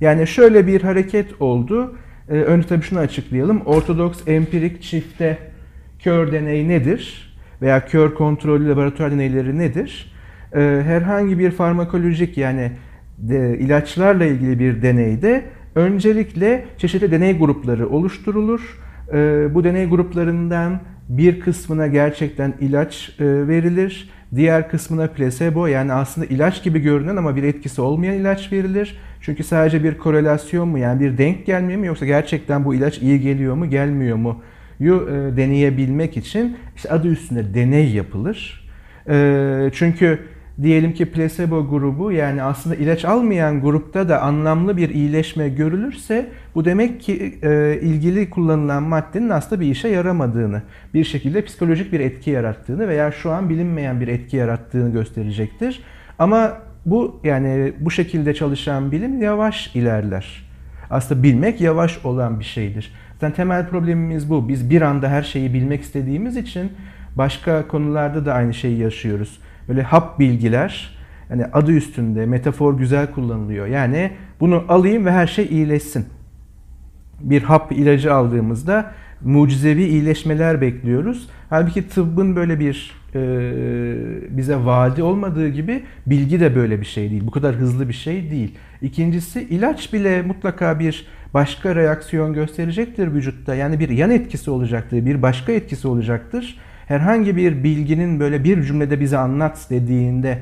Yani 0.00 0.26
şöyle 0.26 0.66
bir 0.66 0.82
hareket 0.82 1.42
oldu. 1.42 1.96
Ee, 2.28 2.32
önce 2.32 2.68
tabii 2.68 2.82
şunu 2.82 2.98
açıklayalım. 2.98 3.60
Ortodoks 3.60 4.18
empirik 4.26 4.82
çifte 4.82 5.38
kör 5.98 6.32
deney 6.32 6.68
nedir? 6.68 7.29
Veya 7.62 7.86
kör 7.86 8.14
kontrollü 8.14 8.68
laboratuvar 8.68 9.12
deneyleri 9.12 9.58
nedir? 9.58 10.12
Ee, 10.54 10.82
herhangi 10.84 11.38
bir 11.38 11.50
farmakolojik 11.50 12.38
yani 12.38 12.72
de, 13.18 13.58
ilaçlarla 13.58 14.24
ilgili 14.24 14.58
bir 14.58 14.82
deneyde 14.82 15.44
öncelikle 15.74 16.64
çeşitli 16.78 17.10
deney 17.10 17.38
grupları 17.38 17.88
oluşturulur. 17.88 18.78
E, 19.12 19.48
bu 19.54 19.64
deney 19.64 19.88
gruplarından 19.88 20.80
bir 21.08 21.40
kısmına 21.40 21.86
gerçekten 21.86 22.54
ilaç 22.60 23.16
e, 23.20 23.24
verilir. 23.24 24.10
Diğer 24.34 24.70
kısmına 24.70 25.06
plasebo 25.06 25.66
yani 25.66 25.92
aslında 25.92 26.26
ilaç 26.26 26.62
gibi 26.62 26.78
görünen 26.78 27.16
ama 27.16 27.36
bir 27.36 27.42
etkisi 27.42 27.80
olmayan 27.80 28.14
ilaç 28.14 28.52
verilir. 28.52 28.98
Çünkü 29.20 29.44
sadece 29.44 29.84
bir 29.84 29.98
korelasyon 29.98 30.68
mu 30.68 30.78
yani 30.78 31.00
bir 31.00 31.18
denk 31.18 31.46
gelmiyor 31.46 31.78
mu 31.78 31.86
yoksa 31.86 32.06
gerçekten 32.06 32.64
bu 32.64 32.74
ilaç 32.74 32.98
iyi 32.98 33.20
geliyor 33.20 33.54
mu 33.54 33.70
gelmiyor 33.70 34.16
mu 34.16 34.42
yu 34.80 35.08
e, 35.10 35.36
deneyebilmek 35.36 36.16
için 36.16 36.56
işte 36.76 36.88
adı 36.88 37.08
üstünde 37.08 37.54
deney 37.54 37.90
yapılır. 37.90 38.68
E, 39.08 39.70
çünkü 39.72 40.18
diyelim 40.62 40.92
ki 40.92 41.12
placebo 41.12 41.68
grubu 41.70 42.12
yani 42.12 42.42
aslında 42.42 42.76
ilaç 42.76 43.04
almayan 43.04 43.60
grupta 43.60 44.08
da 44.08 44.22
anlamlı 44.22 44.76
bir 44.76 44.88
iyileşme 44.88 45.48
görülürse 45.48 46.28
bu 46.54 46.64
demek 46.64 47.00
ki 47.00 47.38
e, 47.42 47.78
ilgili 47.82 48.30
kullanılan 48.30 48.82
maddenin 48.82 49.28
aslında 49.28 49.60
bir 49.60 49.66
işe 49.66 49.88
yaramadığını, 49.88 50.62
bir 50.94 51.04
şekilde 51.04 51.44
psikolojik 51.44 51.92
bir 51.92 52.00
etki 52.00 52.30
yarattığını 52.30 52.88
veya 52.88 53.12
şu 53.12 53.30
an 53.30 53.50
bilinmeyen 53.50 54.00
bir 54.00 54.08
etki 54.08 54.36
yarattığını 54.36 54.92
gösterecektir. 54.92 55.82
Ama 56.18 56.58
bu 56.86 57.20
yani 57.24 57.72
bu 57.80 57.90
şekilde 57.90 58.34
çalışan 58.34 58.92
bilim 58.92 59.22
yavaş 59.22 59.76
ilerler. 59.76 60.50
Aslında 60.90 61.22
bilmek 61.22 61.60
yavaş 61.60 62.04
olan 62.04 62.40
bir 62.40 62.44
şeydir. 62.44 62.92
Zaten 63.20 63.34
temel 63.34 63.68
problemimiz 63.68 64.30
bu. 64.30 64.48
Biz 64.48 64.70
bir 64.70 64.82
anda 64.82 65.08
her 65.08 65.22
şeyi 65.22 65.54
bilmek 65.54 65.82
istediğimiz 65.82 66.36
için 66.36 66.72
başka 67.16 67.68
konularda 67.68 68.26
da 68.26 68.34
aynı 68.34 68.54
şeyi 68.54 68.78
yaşıyoruz. 68.78 69.38
Böyle 69.68 69.82
hap 69.82 70.18
bilgiler, 70.18 70.98
yani 71.30 71.44
adı 71.52 71.72
üstünde 71.72 72.26
metafor 72.26 72.78
güzel 72.78 73.10
kullanılıyor. 73.10 73.66
Yani 73.66 74.10
bunu 74.40 74.64
alayım 74.68 75.06
ve 75.06 75.10
her 75.10 75.26
şey 75.26 75.46
iyileşsin. 75.50 76.06
Bir 77.20 77.42
hap 77.42 77.72
ilacı 77.72 78.14
aldığımızda 78.14 78.92
mucizevi 79.24 79.82
iyileşmeler 79.82 80.60
bekliyoruz. 80.60 81.28
Halbuki 81.50 81.88
tıbbın 81.88 82.36
böyle 82.36 82.60
bir 82.60 83.00
e, 83.14 83.20
bize 84.30 84.56
vaadi 84.56 85.02
olmadığı 85.02 85.48
gibi 85.48 85.82
bilgi 86.06 86.40
de 86.40 86.56
böyle 86.56 86.80
bir 86.80 86.86
şey 86.86 87.10
değil. 87.10 87.26
Bu 87.26 87.30
kadar 87.30 87.54
hızlı 87.54 87.88
bir 87.88 87.94
şey 87.94 88.30
değil. 88.30 88.54
İkincisi 88.82 89.42
ilaç 89.42 89.92
bile 89.92 90.22
mutlaka 90.22 90.78
bir 90.78 91.06
başka 91.34 91.74
reaksiyon 91.74 92.34
gösterecektir 92.34 93.14
vücutta. 93.14 93.54
Yani 93.54 93.80
bir 93.80 93.88
yan 93.88 94.10
etkisi 94.10 94.50
olacaktır, 94.50 95.06
bir 95.06 95.22
başka 95.22 95.52
etkisi 95.52 95.88
olacaktır. 95.88 96.58
Herhangi 96.86 97.36
bir 97.36 97.64
bilginin 97.64 98.20
böyle 98.20 98.44
bir 98.44 98.62
cümlede 98.62 99.00
bize 99.00 99.18
anlat 99.18 99.66
dediğinde 99.70 100.38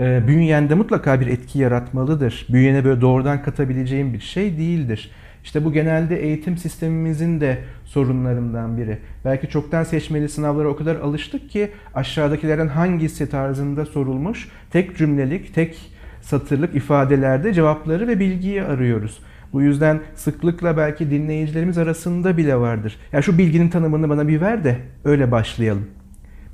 e, 0.00 0.28
bünyende 0.28 0.74
mutlaka 0.74 1.20
bir 1.20 1.26
etki 1.26 1.58
yaratmalıdır. 1.58 2.46
Bünyene 2.48 2.84
böyle 2.84 3.00
doğrudan 3.00 3.42
katabileceğim 3.42 4.14
bir 4.14 4.20
şey 4.20 4.58
değildir. 4.58 5.10
İşte 5.44 5.64
bu 5.64 5.72
genelde 5.72 6.22
eğitim 6.22 6.58
sistemimizin 6.58 7.40
de 7.40 7.58
sorunlarından 7.84 8.76
biri. 8.76 8.98
Belki 9.24 9.48
çoktan 9.48 9.84
seçmeli 9.84 10.28
sınavlara 10.28 10.68
o 10.68 10.76
kadar 10.76 10.96
alıştık 10.96 11.50
ki 11.50 11.70
aşağıdakilerden 11.94 12.68
hangisi 12.68 13.30
tarzında 13.30 13.86
sorulmuş 13.86 14.48
tek 14.70 14.96
cümlelik, 14.96 15.54
tek 15.54 15.76
satırlık 16.20 16.74
ifadelerde 16.74 17.52
cevapları 17.52 18.08
ve 18.08 18.20
bilgiyi 18.20 18.62
arıyoruz. 18.62 19.20
Bu 19.54 19.62
yüzden 19.62 20.00
sıklıkla 20.14 20.76
belki 20.76 21.10
dinleyicilerimiz 21.10 21.78
arasında 21.78 22.36
bile 22.36 22.56
vardır. 22.56 22.96
Ya 23.12 23.22
şu 23.22 23.38
bilginin 23.38 23.68
tanımını 23.68 24.08
bana 24.08 24.28
bir 24.28 24.40
ver 24.40 24.64
de 24.64 24.78
öyle 25.04 25.30
başlayalım. 25.30 25.86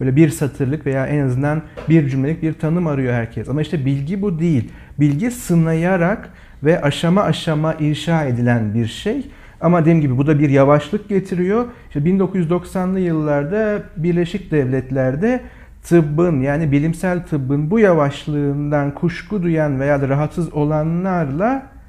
Böyle 0.01 0.17
bir 0.17 0.29
satırlık 0.29 0.87
veya 0.87 1.07
en 1.07 1.27
azından 1.27 1.63
bir 1.89 2.09
cümlelik 2.09 2.43
bir 2.43 2.53
tanım 2.53 2.87
arıyor 2.87 3.15
herkes. 3.15 3.49
Ama 3.49 3.63
işte 3.63 3.85
bilgi 3.85 4.23
bu 4.23 4.39
değil. 4.39 4.73
Bilgi 5.01 5.31
sınayarak 5.31 6.31
ve 6.63 6.83
aşama 6.83 7.23
aşama 7.23 7.75
inşa 7.75 8.25
edilen 8.25 8.75
bir 8.75 8.87
şey. 8.87 9.31
Ama 9.61 9.81
dediğim 9.81 10.01
gibi 10.01 10.19
bu 10.19 10.27
da 10.27 10.39
bir 10.39 10.51
yavaşlık 10.51 11.09
getiriyor. 11.09 11.67
İşte 11.89 12.01
1990'lı 12.01 13.01
yıllarda 13.01 13.83
Birleşik 13.97 14.51
Devletler'de 14.51 15.41
tıbbın 15.83 16.41
yani 16.41 16.73
bilimsel 16.73 17.27
tıbbın 17.27 17.71
bu 17.71 17.79
yavaşlığından 17.79 18.95
kuşku 18.95 19.43
duyan 19.43 19.81
veya 19.81 20.01
da 20.01 20.09
rahatsız 20.09 20.53
olanlarla 20.53 21.80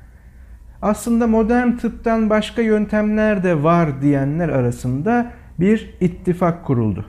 aslında 0.82 1.28
modern 1.28 1.72
tıptan 1.72 2.30
başka 2.30 2.62
yöntemler 2.62 3.44
de 3.44 3.64
var 3.64 4.02
diyenler 4.02 4.50
arasında 4.50 5.32
bir 5.60 5.94
ittifak 6.00 6.66
kuruldu. 6.66 7.06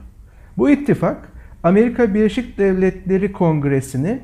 Bu 0.57 0.69
ittifak 0.69 1.17
Amerika 1.63 2.13
Birleşik 2.13 2.57
Devletleri 2.57 3.31
Kongresi'ni 3.31 4.19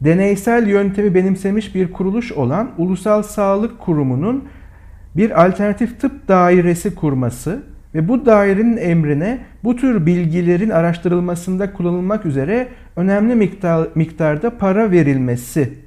deneysel 0.00 0.68
yöntemi 0.68 1.14
benimsemiş 1.14 1.74
bir 1.74 1.92
kuruluş 1.92 2.32
olan 2.32 2.70
Ulusal 2.78 3.22
Sağlık 3.22 3.78
Kurumu'nun 3.78 4.44
bir 5.16 5.44
alternatif 5.44 6.00
tıp 6.00 6.28
dairesi 6.28 6.94
kurması 6.94 7.62
ve 7.94 8.08
bu 8.08 8.26
dairenin 8.26 8.76
emrine 8.76 9.38
bu 9.64 9.76
tür 9.76 10.06
bilgilerin 10.06 10.70
araştırılmasında 10.70 11.72
kullanılmak 11.72 12.26
üzere 12.26 12.68
önemli 12.96 13.34
miktar, 13.34 13.88
miktarda 13.94 14.58
para 14.58 14.90
verilmesi 14.90 15.85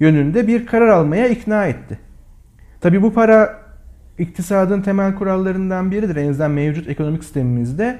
yönünde 0.00 0.46
bir 0.46 0.66
karar 0.66 0.88
almaya 0.88 1.28
ikna 1.28 1.66
etti. 1.66 1.98
Tabi 2.80 3.02
bu 3.02 3.12
para 3.12 3.58
iktisadın 4.18 4.82
temel 4.82 5.14
kurallarından 5.14 5.90
biridir. 5.90 6.16
En 6.16 6.30
azından 6.30 6.50
mevcut 6.50 6.88
ekonomik 6.88 7.24
sistemimizde 7.24 7.98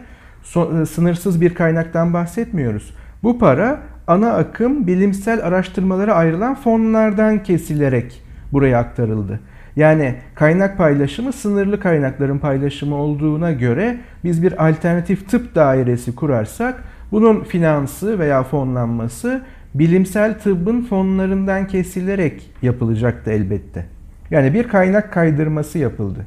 e, 0.56 0.86
sınırsız 0.86 1.40
bir 1.40 1.54
kaynaktan 1.54 2.14
bahsetmiyoruz. 2.14 2.94
Bu 3.22 3.38
para 3.38 3.80
ana 4.06 4.32
akım 4.32 4.86
bilimsel 4.86 5.46
araştırmalara 5.46 6.14
ayrılan 6.14 6.54
fonlardan 6.54 7.42
kesilerek 7.42 8.22
buraya 8.52 8.78
aktarıldı. 8.78 9.40
Yani 9.76 10.14
kaynak 10.34 10.78
paylaşımı 10.78 11.32
sınırlı 11.32 11.80
kaynakların 11.80 12.38
paylaşımı 12.38 12.94
olduğuna 12.94 13.52
göre 13.52 13.96
biz 14.24 14.42
bir 14.42 14.68
alternatif 14.68 15.28
tıp 15.28 15.54
dairesi 15.54 16.14
kurarsak 16.14 16.82
bunun 17.12 17.44
finansı 17.44 18.18
veya 18.18 18.42
fonlanması 18.42 19.42
bilimsel 19.78 20.38
tıbbın 20.38 20.82
fonlarından 20.82 21.66
kesilerek 21.66 22.50
yapılacaktı 22.62 23.30
elbette. 23.30 23.86
Yani 24.30 24.54
bir 24.54 24.68
kaynak 24.68 25.12
kaydırması 25.12 25.78
yapıldı. 25.78 26.26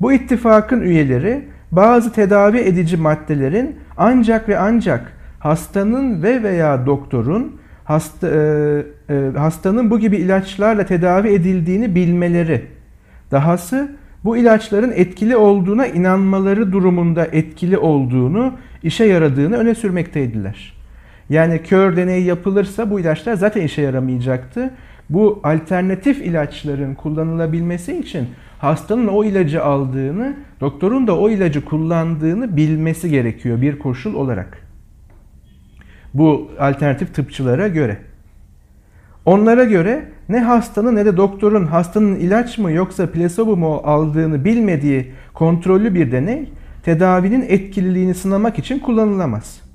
Bu 0.00 0.12
ittifakın 0.12 0.80
üyeleri 0.80 1.44
bazı 1.72 2.12
tedavi 2.12 2.58
edici 2.58 2.96
maddelerin 2.96 3.76
ancak 3.96 4.48
ve 4.48 4.58
ancak 4.58 5.12
hastanın 5.38 6.22
ve 6.22 6.42
veya 6.42 6.86
doktorun 6.86 7.56
hasta, 7.84 8.28
e, 8.28 8.34
e, 9.10 9.30
hastanın 9.36 9.90
bu 9.90 9.98
gibi 9.98 10.16
ilaçlarla 10.16 10.86
tedavi 10.86 11.28
edildiğini 11.28 11.94
bilmeleri, 11.94 12.66
dahası 13.30 13.96
bu 14.24 14.36
ilaçların 14.36 14.92
etkili 14.92 15.36
olduğuna 15.36 15.86
inanmaları 15.86 16.72
durumunda 16.72 17.26
etkili 17.32 17.78
olduğunu, 17.78 18.52
işe 18.82 19.04
yaradığını 19.04 19.56
öne 19.56 19.74
sürmekteydiler. 19.74 20.77
Yani 21.30 21.62
kör 21.62 21.96
deneyi 21.96 22.24
yapılırsa 22.24 22.90
bu 22.90 23.00
ilaçlar 23.00 23.34
zaten 23.34 23.62
işe 23.62 23.82
yaramayacaktı. 23.82 24.70
Bu 25.10 25.40
alternatif 25.44 26.20
ilaçların 26.20 26.94
kullanılabilmesi 26.94 27.98
için 27.98 28.28
hastanın 28.58 29.06
o 29.06 29.24
ilacı 29.24 29.64
aldığını, 29.64 30.36
doktorun 30.60 31.06
da 31.06 31.18
o 31.18 31.30
ilacı 31.30 31.64
kullandığını 31.64 32.56
bilmesi 32.56 33.10
gerekiyor 33.10 33.60
bir 33.60 33.78
koşul 33.78 34.14
olarak. 34.14 34.58
Bu 36.14 36.50
alternatif 36.58 37.14
tıpçılara 37.14 37.68
göre. 37.68 37.96
Onlara 39.24 39.64
göre 39.64 40.04
ne 40.28 40.40
hastanın 40.40 40.96
ne 40.96 41.06
de 41.06 41.16
doktorun 41.16 41.66
hastanın 41.66 42.14
ilaç 42.14 42.58
mı 42.58 42.72
yoksa 42.72 43.06
plasebo 43.06 43.56
mu 43.56 43.82
aldığını 43.84 44.44
bilmediği 44.44 45.12
kontrollü 45.34 45.94
bir 45.94 46.12
deney 46.12 46.52
tedavinin 46.82 47.42
etkililiğini 47.48 48.14
sınamak 48.14 48.58
için 48.58 48.78
kullanılamaz. 48.78 49.67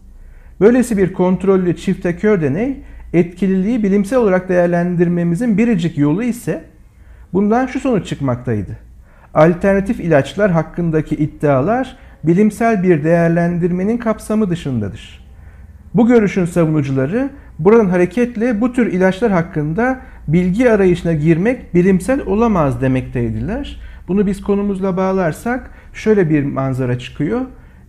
Böylesi 0.64 0.98
bir 0.98 1.14
kontrollü 1.14 1.78
çifte 1.78 2.16
kör 2.16 2.42
deney 2.42 2.78
etkililiği 3.14 3.84
bilimsel 3.84 4.20
olarak 4.20 4.50
değerlendirmemizin 4.50 5.58
biricik 5.58 5.98
yolu 5.98 6.24
ise 6.24 6.64
bundan 7.34 7.66
şu 7.66 7.80
sonuç 7.80 8.08
çıkmaktaydı. 8.08 8.78
Alternatif 9.34 10.00
ilaçlar 10.00 10.52
hakkındaki 10.52 11.16
iddialar 11.16 11.98
bilimsel 12.24 12.84
bir 12.84 13.04
değerlendirmenin 13.04 13.98
kapsamı 13.98 14.50
dışındadır. 14.50 15.26
Bu 15.94 16.08
görüşün 16.08 16.46
savunucuları 16.46 17.30
buradan 17.60 17.90
hareketle 17.90 18.62
bu 18.62 18.74
tür 18.74 18.94
ilaçlar 18.94 19.32
hakkında 19.32 20.00
bilgi 20.28 20.72
arayışına 20.72 21.14
girmek 21.14 21.74
bilimsel 21.74 22.22
olamaz 22.26 22.82
demekteydiler. 22.82 23.80
Bunu 24.08 24.28
biz 24.28 24.42
konumuzla 24.42 24.98
bağlarsak 24.98 25.72
şöyle 25.94 26.30
bir 26.30 26.44
manzara 26.44 27.00
çıkıyor. 27.00 27.42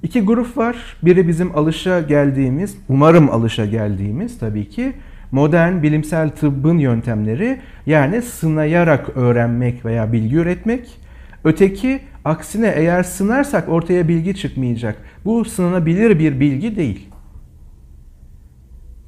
İki 0.05 0.21
grup 0.21 0.57
var. 0.57 0.77
Biri 1.03 1.29
bizim 1.29 1.57
alışa 1.57 2.01
geldiğimiz, 2.01 2.77
umarım 2.89 3.31
alışa 3.31 3.67
geldiğimiz 3.67 4.39
tabii 4.39 4.69
ki 4.69 4.93
modern 5.33 5.83
bilimsel 5.83 6.31
tıbbın 6.31 6.79
yöntemleri 6.79 7.61
yani 7.87 8.23
sınayarak 8.23 9.17
öğrenmek 9.17 9.85
veya 9.85 10.13
bilgi 10.13 10.37
üretmek. 10.37 10.99
Öteki 11.45 12.01
aksine 12.25 12.73
eğer 12.77 13.03
sınarsak 13.03 13.69
ortaya 13.69 14.09
bilgi 14.09 14.37
çıkmayacak. 14.37 14.97
Bu 15.25 15.45
sınanabilir 15.45 16.19
bir 16.19 16.41
bilgi 16.41 16.77
değil. 16.77 17.09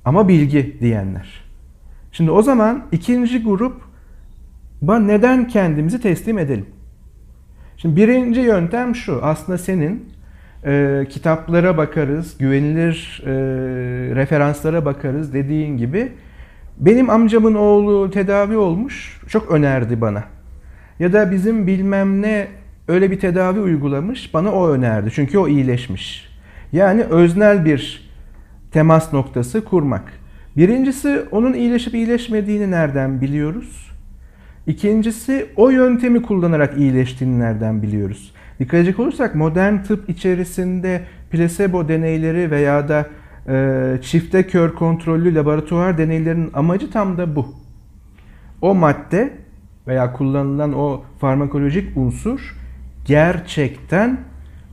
Ama 0.05 0.29
bilgi 0.29 0.77
diyenler. 0.81 1.45
Şimdi 2.13 2.31
o 2.31 2.43
zaman 2.43 2.83
ikinci 2.93 3.43
grup 3.43 3.83
neden 4.83 5.49
kendimizi 5.49 6.01
teslim 6.01 6.39
edelim? 6.39 6.67
Şimdi 7.77 7.97
birinci 7.97 8.41
yöntem 8.41 8.95
şu. 8.95 9.25
Aslında 9.25 9.59
senin 9.59 10.16
e, 10.65 11.07
kitaplara 11.11 11.77
bakarız, 11.77 12.39
güvenilir 12.39 13.23
e, 13.27 13.31
referanslara 14.15 14.85
bakarız 14.85 15.35
dediğin 15.35 15.77
gibi. 15.77 16.13
Benim 16.79 17.11
amcamın 17.11 17.55
oğlu 17.55 18.11
tedavi 18.11 18.57
olmuş, 18.57 19.21
çok 19.29 19.51
önerdi 19.51 20.01
bana. 20.01 20.25
Ya 20.99 21.13
da 21.13 21.31
bizim 21.31 21.67
bilmem 21.67 22.23
ne 22.23 22.47
öyle 22.89 23.11
bir 23.11 23.21
tedavi 23.21 23.61
uygulamış, 23.61 24.35
bana 24.35 24.53
o 24.53 24.69
önerdi. 24.69 25.11
Çünkü 25.15 25.39
o 25.39 25.49
iyileşmiş. 25.49 26.29
Yani 26.73 27.03
öznel 27.03 27.65
bir 27.65 28.11
temas 28.71 29.13
noktası 29.13 29.65
kurmak. 29.65 30.13
Birincisi 30.57 31.23
onun 31.31 31.53
iyileşip 31.53 31.95
iyileşmediğini 31.95 32.71
nereden 32.71 33.21
biliyoruz? 33.21 33.91
İkincisi 34.67 35.47
o 35.57 35.71
yöntemi 35.71 36.23
kullanarak 36.23 36.79
iyileştiğini 36.79 37.39
nereden 37.39 37.83
biliyoruz? 37.83 38.33
Dikkat 38.61 38.75
edecek 38.75 39.01
olursak 39.01 39.35
modern 39.35 39.83
tıp 39.83 40.11
içerisinde 40.11 41.03
plasebo 41.31 41.89
deneyleri 41.89 42.51
veya 42.51 42.89
da 42.89 43.07
e, 43.49 43.99
çifte 44.03 44.47
kör 44.47 44.75
kontrollü 44.75 45.35
laboratuvar 45.35 45.99
deneylerinin 45.99 46.51
amacı 46.55 46.91
tam 46.91 47.19
da 47.19 47.37
bu. 47.37 47.55
O 48.63 48.75
madde 48.75 49.33
veya 49.87 50.13
kullanılan 50.13 50.73
o 50.73 51.03
farmakolojik 51.19 51.97
unsur 51.97 52.57
gerçekten 53.05 54.21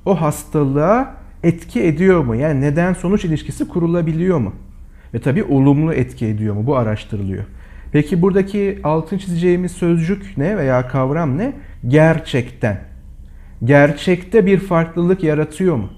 o 0.06 0.22
hastalığa 0.22 1.16
etki 1.44 1.84
ediyor 1.84 2.24
mu? 2.24 2.36
Yani 2.36 2.62
neden 2.62 2.94
sonuç 2.94 3.26
ilişkisi 3.26 3.68
kurulabiliyor 3.68 4.38
mu? 4.38 4.54
Ve 5.14 5.20
tabii 5.20 5.44
olumlu 5.44 5.94
etki 5.94 6.26
ediyor 6.26 6.56
mu? 6.56 6.68
Bu 6.68 6.76
araştırılıyor. 6.78 7.44
Peki 7.92 8.22
buradaki 8.22 8.80
altın 8.84 9.18
çizeceğimiz 9.18 9.72
sözcük 9.72 10.38
ne 10.38 10.58
veya 10.58 10.88
kavram 10.88 11.38
ne? 11.38 11.54
Gerçekten. 11.88 12.93
Gerçekte 13.64 14.46
bir 14.46 14.60
farklılık 14.60 15.24
yaratıyor 15.24 15.76
mu? 15.76 15.90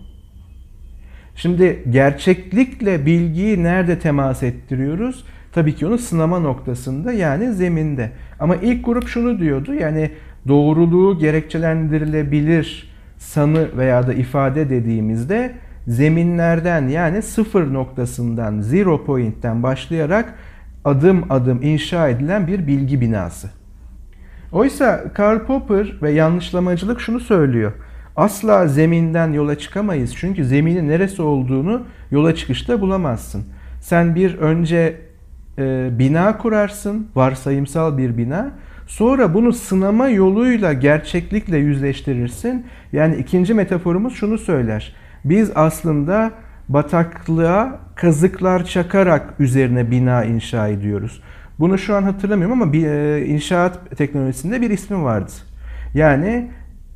Şimdi 1.35 1.83
gerçeklikle 1.89 3.05
bilgiyi 3.05 3.63
nerede 3.63 3.99
temas 3.99 4.43
ettiriyoruz? 4.43 5.25
Tabii 5.51 5.75
ki 5.75 5.87
onu 5.87 5.97
sınama 5.97 6.39
noktasında 6.39 7.13
yani 7.13 7.53
zeminde. 7.53 8.11
Ama 8.39 8.55
ilk 8.55 8.85
grup 8.85 9.07
şunu 9.07 9.39
diyordu 9.39 9.73
yani 9.73 10.11
doğruluğu 10.47 11.19
gerekçelendirilebilir 11.19 12.91
sanı 13.17 13.77
veya 13.77 14.07
da 14.07 14.13
ifade 14.13 14.69
dediğimizde 14.69 15.51
zeminlerden 15.87 16.87
yani 16.87 17.21
sıfır 17.21 17.73
noktasından 17.73 18.61
zero 18.61 19.05
point'ten 19.05 19.63
başlayarak 19.63 20.33
adım 20.85 21.23
adım 21.29 21.61
inşa 21.63 22.09
edilen 22.09 22.47
bir 22.47 22.67
bilgi 22.67 23.01
binası. 23.01 23.49
Oysa 24.55 25.03
Karl 25.13 25.39
Popper 25.39 25.93
ve 26.01 26.11
yanlışlamacılık 26.11 27.01
şunu 27.01 27.19
söylüyor. 27.19 27.71
Asla 28.15 28.67
zeminden 28.67 29.33
yola 29.33 29.57
çıkamayız. 29.57 30.15
Çünkü 30.15 30.45
zeminin 30.45 30.89
neresi 30.89 31.21
olduğunu 31.21 31.81
yola 32.11 32.35
çıkışta 32.35 32.81
bulamazsın. 32.81 33.43
Sen 33.81 34.15
bir 34.15 34.37
önce 34.37 35.01
e, 35.57 35.89
bina 35.99 36.37
kurarsın, 36.37 37.07
varsayımsal 37.15 37.97
bir 37.97 38.17
bina. 38.17 38.51
Sonra 38.87 39.33
bunu 39.33 39.53
sınama 39.53 40.09
yoluyla 40.09 40.73
gerçeklikle 40.73 41.57
yüzleştirirsin. 41.57 42.65
Yani 42.93 43.15
ikinci 43.15 43.53
metaforumuz 43.53 44.15
şunu 44.15 44.37
söyler. 44.37 44.95
Biz 45.25 45.51
aslında 45.55 46.31
bataklığa 46.69 47.79
kazıklar 47.95 48.65
çakarak 48.65 49.33
üzerine 49.39 49.91
bina 49.91 50.23
inşa 50.23 50.67
ediyoruz. 50.67 51.21
Bunu 51.59 51.77
şu 51.77 51.95
an 51.95 52.03
hatırlamıyorum 52.03 52.61
ama 52.61 52.73
bir 52.73 52.87
e, 52.87 53.25
inşaat 53.25 53.97
teknolojisinde 53.97 54.61
bir 54.61 54.69
ismi 54.69 55.03
vardı. 55.03 55.31
Yani 55.93 56.51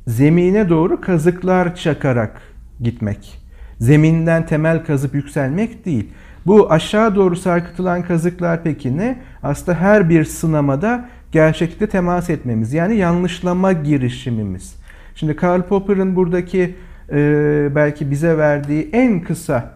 zemine 0.06 0.68
doğru 0.68 1.00
kazıklar 1.00 1.74
çakarak 1.74 2.42
gitmek. 2.80 3.38
Zeminden 3.78 4.46
temel 4.46 4.84
kazıp 4.84 5.14
yükselmek 5.14 5.84
değil. 5.84 6.10
Bu 6.46 6.72
aşağı 6.72 7.14
doğru 7.14 7.36
sarkıtılan 7.36 8.02
kazıklar 8.02 8.62
peki 8.64 8.96
ne? 8.96 9.18
Aslında 9.42 9.78
her 9.78 10.08
bir 10.08 10.24
sınamada 10.24 11.08
gerçeklikle 11.32 11.88
temas 11.88 12.30
etmemiz. 12.30 12.72
Yani 12.72 12.96
yanlışlama 12.96 13.72
girişimimiz. 13.72 14.76
Şimdi 15.14 15.36
Karl 15.36 15.62
Popper'ın 15.62 16.16
buradaki 16.16 16.74
e, 17.12 17.68
belki 17.74 18.10
bize 18.10 18.38
verdiği 18.38 18.90
en 18.92 19.20
kısa 19.20 19.72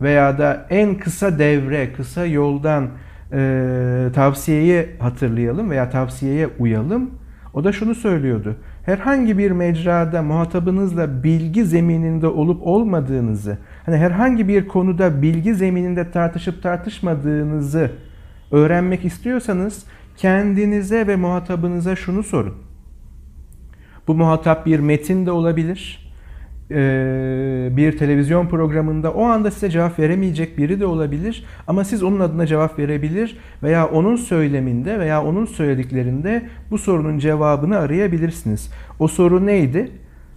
veya 0.00 0.38
da 0.38 0.66
en 0.70 0.98
kısa 0.98 1.38
devre, 1.38 1.92
kısa 1.92 2.26
yoldan 2.26 2.88
e, 3.32 4.10
tavsiyeyi 4.14 4.86
hatırlayalım 4.98 5.70
veya 5.70 5.90
tavsiyeye 5.90 6.48
uyalım. 6.58 7.10
O 7.54 7.64
da 7.64 7.72
şunu 7.72 7.94
söylüyordu. 7.94 8.56
Herhangi 8.84 9.38
bir 9.38 9.50
mecrada 9.50 10.22
muhatabınızla 10.22 11.22
bilgi 11.22 11.64
zemininde 11.64 12.26
olup 12.26 12.66
olmadığınızı, 12.66 13.58
hani 13.86 13.96
herhangi 13.96 14.48
bir 14.48 14.68
konuda 14.68 15.22
bilgi 15.22 15.54
zemininde 15.54 16.10
tartışıp 16.10 16.62
tartışmadığınızı 16.62 17.90
öğrenmek 18.50 19.04
istiyorsanız 19.04 19.84
kendinize 20.16 21.06
ve 21.06 21.16
muhatabınıza 21.16 21.96
şunu 21.96 22.22
sorun. 22.22 22.54
Bu 24.08 24.14
muhatap 24.14 24.66
bir 24.66 24.80
metin 24.80 25.26
de 25.26 25.30
olabilir, 25.30 26.07
bir 27.76 27.98
televizyon 27.98 28.46
programında 28.46 29.12
o 29.12 29.24
anda 29.24 29.50
size 29.50 29.70
cevap 29.70 29.98
veremeyecek 29.98 30.58
biri 30.58 30.80
de 30.80 30.86
olabilir 30.86 31.44
ama 31.66 31.84
siz 31.84 32.02
onun 32.02 32.20
adına 32.20 32.46
cevap 32.46 32.78
verebilir 32.78 33.36
veya 33.62 33.86
onun 33.86 34.16
söyleminde 34.16 34.98
veya 34.98 35.24
onun 35.24 35.44
söylediklerinde 35.44 36.42
bu 36.70 36.78
sorunun 36.78 37.18
cevabını 37.18 37.78
arayabilirsiniz. 37.78 38.70
O 38.98 39.08
soru 39.08 39.46
neydi? 39.46 39.90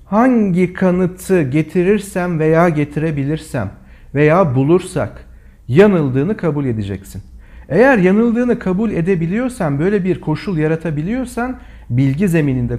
Hangi 0.05 0.73
kanıtı 0.73 1.41
getirirsem 1.41 2.39
veya 2.39 2.69
getirebilirsem 2.69 3.69
veya 4.15 4.55
bulursak 4.55 5.25
yanıldığını 5.67 6.37
kabul 6.37 6.65
edeceksin. 6.65 7.21
Eğer 7.69 7.97
yanıldığını 7.97 8.59
kabul 8.59 8.91
edebiliyorsan, 8.91 9.79
böyle 9.79 10.03
bir 10.03 10.21
koşul 10.21 10.57
yaratabiliyorsan 10.57 11.59
bilgi 11.97 12.27
zemininde 12.27 12.77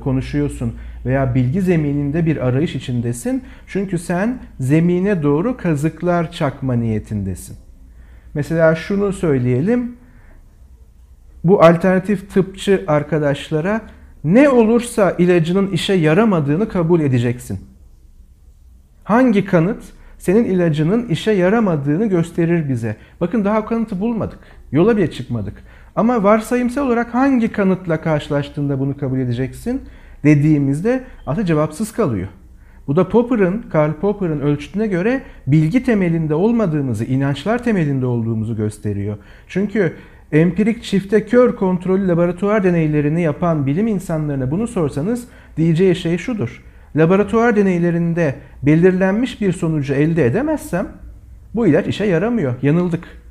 konuşuyorsun 0.00 0.74
veya 1.06 1.34
bilgi 1.34 1.62
zemininde 1.62 2.26
bir 2.26 2.46
arayış 2.46 2.74
içindesin. 2.74 3.42
Çünkü 3.66 3.98
sen 3.98 4.38
zemine 4.60 5.22
doğru 5.22 5.56
kazıklar 5.56 6.32
çakma 6.32 6.74
niyetindesin. 6.74 7.56
Mesela 8.34 8.74
şunu 8.74 9.12
söyleyelim. 9.12 9.96
Bu 11.44 11.62
alternatif 11.62 12.30
tıpçı 12.34 12.84
arkadaşlara 12.86 13.80
ne 14.24 14.48
olursa 14.48 15.10
ilacının 15.18 15.70
işe 15.70 15.92
yaramadığını 15.92 16.68
kabul 16.68 17.00
edeceksin. 17.00 17.60
Hangi 19.04 19.44
kanıt 19.44 19.82
senin 20.18 20.44
ilacının 20.44 21.08
işe 21.08 21.30
yaramadığını 21.30 22.06
gösterir 22.06 22.68
bize. 22.68 22.96
Bakın 23.20 23.44
daha 23.44 23.66
kanıtı 23.66 24.00
bulmadık. 24.00 24.38
Yola 24.72 24.96
bile 24.96 25.10
çıkmadık. 25.10 25.54
Ama 25.96 26.22
varsayımsal 26.22 26.86
olarak 26.86 27.14
hangi 27.14 27.52
kanıtla 27.52 28.00
karşılaştığında 28.00 28.80
bunu 28.80 28.96
kabul 28.96 29.18
edeceksin 29.18 29.82
dediğimizde 30.24 31.04
aslında 31.26 31.46
cevapsız 31.46 31.92
kalıyor. 31.92 32.28
Bu 32.86 32.96
da 32.96 33.08
Popper'ın, 33.08 33.62
Karl 33.62 33.92
Popper'ın 33.92 34.40
ölçütüne 34.40 34.86
göre 34.86 35.22
bilgi 35.46 35.84
temelinde 35.84 36.34
olmadığımızı, 36.34 37.04
inançlar 37.04 37.64
temelinde 37.64 38.06
olduğumuzu 38.06 38.56
gösteriyor. 38.56 39.16
Çünkü 39.48 39.92
empirik 40.32 40.82
çifte 40.82 41.26
kör 41.26 41.56
kontrollü 41.56 42.08
laboratuvar 42.08 42.64
deneylerini 42.64 43.22
yapan 43.22 43.66
bilim 43.66 43.86
insanlarına 43.86 44.50
bunu 44.50 44.66
sorsanız 44.68 45.28
diyeceği 45.56 45.96
şey 45.96 46.18
şudur. 46.18 46.64
Laboratuvar 46.96 47.56
deneylerinde 47.56 48.34
belirlenmiş 48.62 49.40
bir 49.40 49.52
sonucu 49.52 49.94
elde 49.94 50.26
edemezsem 50.26 50.88
bu 51.54 51.66
ilaç 51.66 51.86
işe 51.86 52.04
yaramıyor. 52.04 52.54
Yanıldık. 52.62 53.23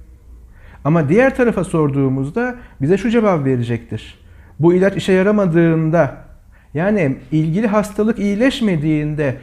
Ama 0.83 1.09
diğer 1.09 1.35
tarafa 1.35 1.63
sorduğumuzda 1.63 2.55
bize 2.81 2.97
şu 2.97 3.09
cevap 3.09 3.45
verecektir. 3.45 4.19
Bu 4.59 4.73
ilaç 4.73 4.97
işe 4.97 5.13
yaramadığında 5.13 6.15
yani 6.73 7.17
ilgili 7.31 7.67
hastalık 7.67 8.19
iyileşmediğinde 8.19 9.35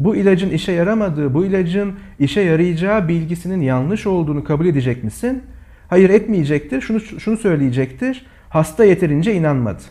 bu 0.00 0.16
ilacın 0.16 0.50
işe 0.50 0.72
yaramadığı, 0.72 1.34
bu 1.34 1.44
ilacın 1.44 1.92
işe 2.18 2.40
yarayacağı 2.40 3.08
bilgisinin 3.08 3.60
yanlış 3.60 4.06
olduğunu 4.06 4.44
kabul 4.44 4.66
edecek 4.66 5.04
misin? 5.04 5.42
Hayır 5.88 6.10
etmeyecektir. 6.10 6.80
Şunu 6.80 7.00
şunu 7.00 7.36
söyleyecektir. 7.36 8.26
Hasta 8.48 8.84
yeterince 8.84 9.34
inanmadı. 9.34 9.82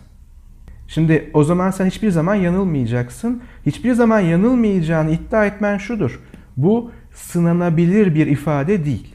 Şimdi 0.87 1.29
o 1.33 1.43
zaman 1.43 1.71
sen 1.71 1.85
hiçbir 1.85 2.09
zaman 2.09 2.35
yanılmayacaksın. 2.35 3.41
Hiçbir 3.65 3.93
zaman 3.93 4.19
yanılmayacağını 4.19 5.11
iddia 5.11 5.45
etmen 5.45 5.77
şudur. 5.77 6.19
Bu 6.57 6.91
sınanabilir 7.13 8.15
bir 8.15 8.27
ifade 8.27 8.85
değil. 8.85 9.12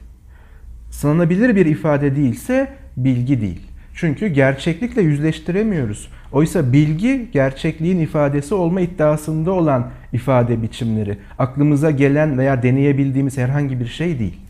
Sınanabilir 0.90 1.56
bir 1.56 1.66
ifade 1.66 2.16
değilse 2.16 2.68
bilgi 2.96 3.40
değil. 3.40 3.60
Çünkü 3.94 4.26
gerçeklikle 4.26 5.02
yüzleştiremiyoruz. 5.02 6.08
Oysa 6.32 6.72
bilgi 6.72 7.28
gerçekliğin 7.32 8.00
ifadesi 8.00 8.54
olma 8.54 8.80
iddiasında 8.80 9.52
olan 9.52 9.90
ifade 10.12 10.62
biçimleri. 10.62 11.18
Aklımıza 11.38 11.90
gelen 11.90 12.38
veya 12.38 12.62
deneyebildiğimiz 12.62 13.38
herhangi 13.38 13.80
bir 13.80 13.86
şey 13.86 14.18
değil. 14.18 14.40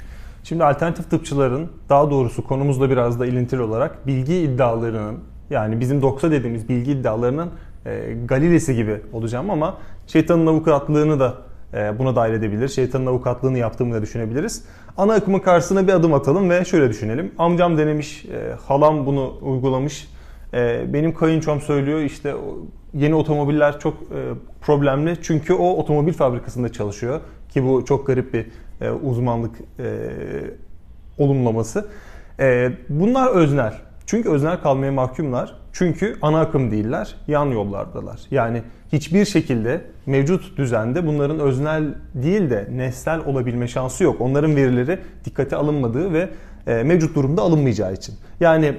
Şimdi 0.44 0.64
alternatif 0.64 1.10
tıpçıların 1.10 1.70
daha 1.88 2.10
doğrusu 2.10 2.44
konumuzla 2.44 2.90
biraz 2.90 3.20
da 3.20 3.26
ilintili 3.26 3.60
olarak 3.60 4.06
bilgi 4.06 4.34
iddialarının 4.34 5.18
yani 5.50 5.80
bizim 5.80 6.02
doksa 6.02 6.30
dediğimiz 6.30 6.68
bilgi 6.68 6.92
iddialarının 6.92 7.50
e, 7.86 8.16
Galilesi 8.24 8.74
gibi 8.74 9.00
olacağım 9.12 9.50
ama 9.50 9.78
şeytanın 10.06 10.46
avukatlığını 10.46 11.20
da 11.20 11.34
e, 11.74 11.98
buna 11.98 12.16
dahil 12.16 12.32
edebilir. 12.32 12.68
Şeytanın 12.68 13.06
avukatlığını 13.06 13.58
yaptığımı 13.58 13.94
da 13.94 14.02
düşünebiliriz. 14.02 14.64
Ana 14.98 15.14
akımın 15.14 15.38
karşısına 15.38 15.86
bir 15.86 15.92
adım 15.92 16.14
atalım 16.14 16.50
ve 16.50 16.64
şöyle 16.64 16.88
düşünelim. 16.88 17.32
Amcam 17.38 17.78
denemiş, 17.78 18.24
e, 18.24 18.54
halam 18.66 19.06
bunu 19.06 19.34
uygulamış. 19.42 20.08
E, 20.54 20.84
benim 20.92 21.14
kayınçom 21.14 21.60
söylüyor 21.60 22.00
işte 22.00 22.34
yeni 22.94 23.14
otomobiller 23.14 23.78
çok 23.80 23.94
e, 23.94 24.18
problemli. 24.60 25.16
Çünkü 25.22 25.54
o 25.54 25.76
otomobil 25.76 26.12
fabrikasında 26.12 26.72
çalışıyor. 26.72 27.20
Ki 27.48 27.64
bu 27.64 27.84
çok 27.84 28.06
garip 28.06 28.34
bir 28.34 28.46
e, 28.80 28.90
uzmanlık 28.90 29.56
e, 29.78 29.86
olumlaması. 31.18 31.88
E, 32.40 32.72
bunlar 32.88 33.30
öznel. 33.30 33.74
Çünkü 34.08 34.30
öznel 34.30 34.60
kalmaya 34.60 34.92
mahkumlar. 34.92 35.54
Çünkü 35.72 36.16
ana 36.22 36.40
akım 36.40 36.70
değiller, 36.70 37.14
yan 37.26 37.46
yollardalar. 37.46 38.20
Yani 38.30 38.62
hiçbir 38.92 39.24
şekilde 39.24 39.80
mevcut 40.06 40.56
düzende 40.56 41.06
bunların 41.06 41.38
öznel 41.38 41.84
değil 42.14 42.50
de 42.50 42.68
nesnel 42.72 43.20
olabilme 43.26 43.68
şansı 43.68 44.04
yok. 44.04 44.20
Onların 44.20 44.56
verileri 44.56 44.98
dikkate 45.24 45.56
alınmadığı 45.56 46.12
ve 46.12 46.28
e, 46.66 46.82
mevcut 46.82 47.16
durumda 47.16 47.42
alınmayacağı 47.42 47.92
için. 47.92 48.14
Yani 48.40 48.74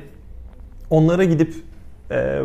onlara 0.89 1.23
gidip 1.23 1.53
e, 2.11 2.41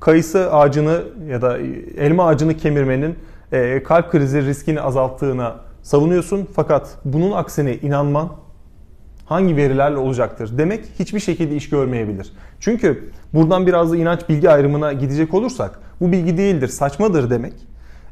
kayısı 0.00 0.52
ağacını 0.52 1.02
ya 1.28 1.42
da 1.42 1.58
elma 1.96 2.26
ağacını 2.26 2.56
kemirmenin 2.56 3.18
e, 3.52 3.82
kalp 3.82 4.10
krizi 4.12 4.46
riskini 4.46 4.80
azalttığına 4.80 5.56
savunuyorsun. 5.82 6.48
Fakat 6.54 6.98
bunun 7.04 7.32
aksine 7.32 7.74
inanman 7.74 8.32
hangi 9.26 9.56
verilerle 9.56 9.96
olacaktır 9.96 10.58
demek 10.58 10.84
hiçbir 10.98 11.20
şekilde 11.20 11.56
iş 11.56 11.68
görmeyebilir. 11.68 12.32
Çünkü 12.60 13.10
buradan 13.34 13.66
biraz 13.66 13.92
da 13.92 13.96
inanç 13.96 14.28
bilgi 14.28 14.50
ayrımına 14.50 14.92
gidecek 14.92 15.34
olursak 15.34 15.78
bu 16.00 16.12
bilgi 16.12 16.38
değildir, 16.38 16.68
saçmadır 16.68 17.30
demek. 17.30 17.52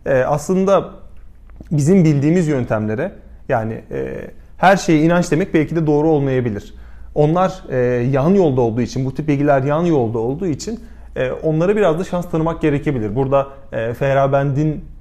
E, 0.06 0.14
aslında 0.14 0.90
bizim 1.70 2.04
bildiğimiz 2.04 2.48
yöntemlere 2.48 3.12
yani 3.48 3.80
e, 3.90 4.30
her 4.56 4.76
şeye 4.76 5.02
inanç 5.02 5.30
demek 5.30 5.54
belki 5.54 5.76
de 5.76 5.86
doğru 5.86 6.08
olmayabilir. 6.08 6.74
Onlar 7.14 7.62
e, 7.70 7.76
yan 8.10 8.30
yolda 8.30 8.60
olduğu 8.60 8.80
için, 8.80 9.04
bu 9.04 9.14
tip 9.14 9.28
bilgiler 9.28 9.62
yan 9.62 9.84
yolda 9.84 10.18
olduğu 10.18 10.46
için 10.46 10.80
e, 11.16 11.30
onlara 11.30 11.76
biraz 11.76 11.98
da 11.98 12.04
şans 12.04 12.30
tanımak 12.30 12.62
gerekebilir. 12.62 13.16
Burada 13.16 13.48
e, 13.72 13.94
Feyerabend'in 13.94 14.72
e, 14.72 14.93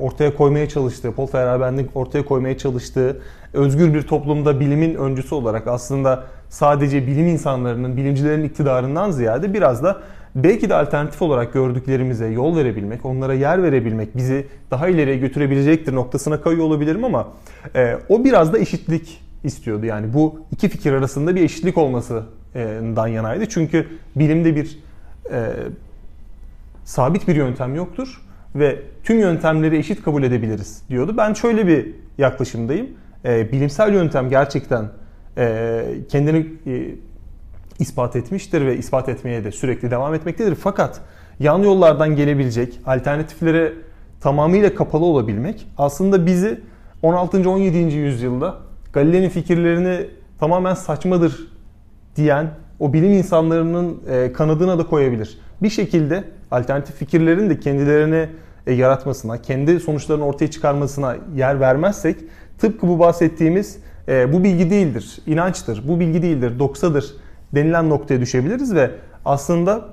ortaya 0.00 0.34
koymaya 0.34 0.68
çalıştığı, 0.68 1.12
Paul 1.12 1.26
Feyerabend'in 1.26 1.90
ortaya 1.94 2.24
koymaya 2.24 2.58
çalıştığı 2.58 3.20
özgür 3.52 3.94
bir 3.94 4.02
toplumda 4.02 4.60
bilimin 4.60 4.94
öncüsü 4.94 5.34
olarak 5.34 5.66
aslında 5.66 6.24
sadece 6.48 7.06
bilim 7.06 7.26
insanlarının, 7.26 7.96
bilimcilerin 7.96 8.44
iktidarından 8.44 9.10
ziyade 9.10 9.54
biraz 9.54 9.82
da 9.82 10.02
belki 10.34 10.70
de 10.70 10.74
alternatif 10.74 11.22
olarak 11.22 11.52
gördüklerimize 11.52 12.26
yol 12.26 12.56
verebilmek, 12.56 13.04
onlara 13.04 13.34
yer 13.34 13.62
verebilmek 13.62 14.16
bizi 14.16 14.46
daha 14.70 14.88
ileriye 14.88 15.16
götürebilecektir 15.16 15.94
noktasına 15.94 16.40
kayıyor 16.40 16.64
olabilirim 16.64 17.04
ama 17.04 17.28
e, 17.74 17.98
o 18.08 18.24
biraz 18.24 18.52
da 18.52 18.58
eşitlik 18.58 19.20
istiyordu. 19.44 19.86
Yani 19.86 20.14
bu 20.14 20.40
iki 20.52 20.68
fikir 20.68 20.92
arasında 20.92 21.36
bir 21.36 21.42
eşitlik 21.42 21.78
olmasından 21.78 23.06
yanaydı. 23.06 23.46
Çünkü 23.46 23.86
bilimde 24.16 24.56
bir 24.56 24.78
e, 25.32 25.52
sabit 26.84 27.28
bir 27.28 27.36
yöntem 27.36 27.74
yoktur 27.74 28.25
ve 28.58 28.82
tüm 29.04 29.18
yöntemleri 29.18 29.76
eşit 29.76 30.02
kabul 30.02 30.22
edebiliriz 30.22 30.82
diyordu. 30.88 31.14
Ben 31.16 31.32
şöyle 31.32 31.66
bir 31.66 31.94
yaklaşımdayım. 32.18 32.86
E, 33.24 33.52
bilimsel 33.52 33.92
yöntem 33.92 34.28
gerçekten 34.30 34.88
e, 35.38 35.82
kendini 36.08 36.46
e, 36.66 36.94
ispat 37.78 38.16
etmiştir 38.16 38.66
ve 38.66 38.76
ispat 38.76 39.08
etmeye 39.08 39.44
de 39.44 39.52
sürekli 39.52 39.90
devam 39.90 40.14
etmektedir. 40.14 40.54
Fakat 40.54 41.00
yan 41.40 41.58
yollardan 41.58 42.16
gelebilecek 42.16 42.80
alternatiflere 42.86 43.72
tamamıyla 44.20 44.74
kapalı 44.74 45.04
olabilmek 45.04 45.66
aslında 45.78 46.26
bizi 46.26 46.60
16. 47.02 47.50
17. 47.50 47.78
yüzyılda 47.78 48.56
Galile'nin 48.92 49.28
fikirlerini 49.28 50.06
tamamen 50.40 50.74
saçmadır 50.74 51.48
diyen 52.16 52.50
o 52.80 52.92
bilim 52.92 53.12
insanlarının 53.12 54.02
e, 54.10 54.32
kanadına 54.32 54.78
da 54.78 54.86
koyabilir. 54.86 55.38
Bir 55.62 55.70
şekilde 55.70 56.24
alternatif 56.50 56.96
fikirlerin 56.96 57.50
de 57.50 57.60
kendilerini 57.60 58.28
e, 58.66 58.72
yaratmasına, 58.72 59.42
kendi 59.42 59.80
sonuçlarını 59.80 60.26
ortaya 60.26 60.50
çıkarmasına 60.50 61.16
yer 61.36 61.60
vermezsek 61.60 62.16
tıpkı 62.58 62.88
bu 62.88 62.98
bahsettiğimiz 62.98 63.78
e, 64.08 64.32
bu 64.32 64.44
bilgi 64.44 64.70
değildir, 64.70 65.18
inançtır, 65.26 65.82
bu 65.88 66.00
bilgi 66.00 66.22
değildir, 66.22 66.58
doksadır 66.58 67.14
denilen 67.54 67.90
noktaya 67.90 68.20
düşebiliriz 68.20 68.74
ve 68.74 68.90
aslında 69.24 69.84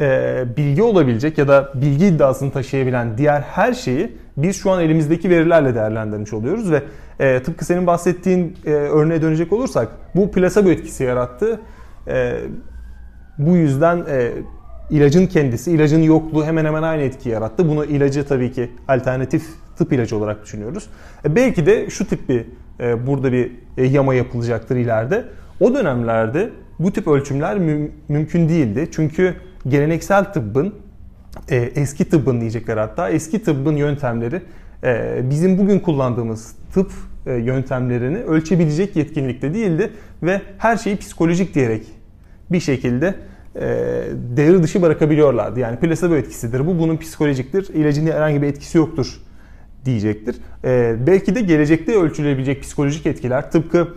e, 0.00 0.44
bilgi 0.56 0.82
olabilecek 0.82 1.38
ya 1.38 1.48
da 1.48 1.72
bilgi 1.74 2.06
iddiasını 2.06 2.50
taşıyabilen 2.52 3.18
diğer 3.18 3.40
her 3.40 3.72
şeyi 3.72 4.16
biz 4.36 4.56
şu 4.56 4.70
an 4.70 4.82
elimizdeki 4.82 5.30
verilerle 5.30 5.74
değerlendirmiş 5.74 6.32
oluyoruz 6.32 6.70
ve 6.70 6.82
e, 7.20 7.42
tıpkı 7.42 7.64
senin 7.64 7.86
bahsettiğin 7.86 8.56
e, 8.66 8.70
örneğe 8.70 9.22
dönecek 9.22 9.52
olursak 9.52 9.88
bu 10.14 10.30
plasebo 10.30 10.68
etkisi 10.68 11.04
yarattı. 11.04 11.60
E, 12.08 12.40
bu 13.38 13.56
yüzden 13.56 14.04
e, 14.08 14.32
ilacın 14.90 15.26
kendisi, 15.26 15.72
ilacın 15.72 16.02
yokluğu 16.02 16.44
hemen 16.44 16.64
hemen 16.64 16.82
aynı 16.82 17.02
etki 17.02 17.28
yarattı. 17.28 17.68
Bunu 17.68 17.84
ilacı 17.84 18.24
tabii 18.28 18.52
ki 18.52 18.70
alternatif 18.88 19.42
tıp 19.76 19.92
ilacı 19.92 20.16
olarak 20.16 20.44
düşünüyoruz. 20.44 20.86
E, 21.24 21.36
belki 21.36 21.66
de 21.66 21.90
şu 21.90 22.08
tip 22.08 22.28
bir 22.28 22.46
e, 22.80 23.06
burada 23.06 23.32
bir 23.32 23.52
e, 23.76 23.84
yama 23.84 24.14
yapılacaktır 24.14 24.76
ileride. 24.76 25.24
O 25.60 25.74
dönemlerde 25.74 26.50
bu 26.78 26.92
tip 26.92 27.08
ölçümler 27.08 27.56
müm- 27.56 27.90
mümkün 28.08 28.48
değildi. 28.48 28.88
Çünkü 28.92 29.34
geleneksel 29.68 30.24
tıbbın, 30.24 30.74
e, 31.50 31.56
eski 31.56 32.08
tıbbın 32.08 32.40
diyecekler 32.40 32.76
hatta, 32.76 33.10
eski 33.10 33.42
tıbbın 33.42 33.76
yöntemleri 33.76 34.42
e, 34.84 35.20
bizim 35.30 35.58
bugün 35.58 35.78
kullandığımız 35.78 36.54
tıp 36.74 36.92
e, 37.26 37.32
yöntemlerini 37.32 38.18
ölçebilecek 38.18 38.96
yetkinlikte 38.96 39.54
değildi 39.54 39.90
ve 40.22 40.40
her 40.58 40.76
şeyi 40.76 40.96
psikolojik 40.96 41.54
diyerek 41.54 41.86
bir 42.52 42.60
şekilde 42.60 43.14
devre 44.36 44.62
dışı 44.62 44.82
bırakabiliyorlardı. 44.82 45.60
Yani 45.60 45.76
plasebo 45.76 46.14
etkisidir 46.14 46.66
bu, 46.66 46.78
bunun 46.78 46.96
psikolojiktir, 46.96 47.74
ilacın 47.74 48.06
herhangi 48.06 48.42
bir 48.42 48.46
etkisi 48.46 48.78
yoktur 48.78 49.20
diyecektir. 49.84 50.36
E, 50.64 50.96
belki 51.06 51.34
de 51.34 51.40
gelecekte 51.40 51.96
ölçülebilecek 51.96 52.62
psikolojik 52.62 53.06
etkiler 53.06 53.50
tıpkı 53.50 53.88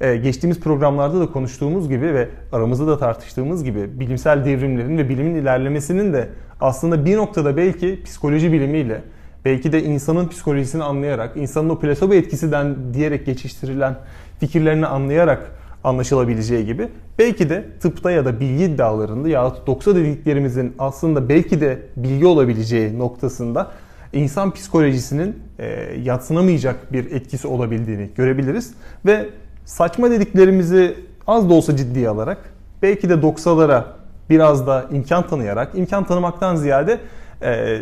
e, 0.00 0.16
geçtiğimiz 0.16 0.60
programlarda 0.60 1.20
da 1.20 1.26
konuştuğumuz 1.26 1.88
gibi 1.88 2.14
ve 2.14 2.28
aramızda 2.52 2.86
da 2.86 2.98
tartıştığımız 2.98 3.64
gibi 3.64 4.00
bilimsel 4.00 4.44
devrimlerin 4.44 4.98
ve 4.98 5.08
bilimin 5.08 5.34
ilerlemesinin 5.34 6.12
de 6.12 6.28
aslında 6.60 7.04
bir 7.04 7.16
noktada 7.16 7.56
belki 7.56 8.02
psikoloji 8.04 8.52
bilimiyle 8.52 9.02
belki 9.44 9.72
de 9.72 9.82
insanın 9.82 10.28
psikolojisini 10.28 10.84
anlayarak, 10.84 11.36
insanın 11.36 11.68
o 11.68 11.78
plasebo 11.78 12.14
etkisinden 12.14 12.76
diyerek 12.94 13.26
geçiştirilen 13.26 13.96
fikirlerini 14.40 14.86
anlayarak 14.86 15.57
anlaşılabileceği 15.84 16.66
gibi. 16.66 16.88
Belki 17.18 17.50
de 17.50 17.64
tıpta 17.80 18.10
ya 18.10 18.24
da 18.24 18.40
bilgi 18.40 18.64
iddialarında 18.64 19.28
yahut 19.28 19.66
doksa 19.66 19.96
dediklerimizin 19.96 20.74
aslında 20.78 21.28
belki 21.28 21.60
de 21.60 21.82
bilgi 21.96 22.26
olabileceği 22.26 22.98
noktasında 22.98 23.70
insan 24.12 24.50
psikolojisinin 24.50 25.36
e, 25.58 25.66
yatsınamayacak 26.02 26.92
bir 26.92 27.10
etkisi 27.10 27.48
olabildiğini 27.48 28.10
görebiliriz. 28.16 28.74
Ve 29.06 29.28
saçma 29.64 30.10
dediklerimizi 30.10 30.96
az 31.26 31.50
da 31.50 31.54
olsa 31.54 31.76
ciddiye 31.76 32.08
alarak 32.08 32.38
belki 32.82 33.08
de 33.08 33.22
doksalara 33.22 33.86
biraz 34.30 34.66
da 34.66 34.86
imkan 34.92 35.26
tanıyarak, 35.26 35.74
imkan 35.74 36.04
tanımaktan 36.04 36.56
ziyade 36.56 36.98
e, 37.42 37.80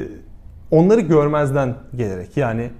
onları 0.70 1.00
görmezden 1.00 1.74
gelerek 1.96 2.36
yani 2.36 2.70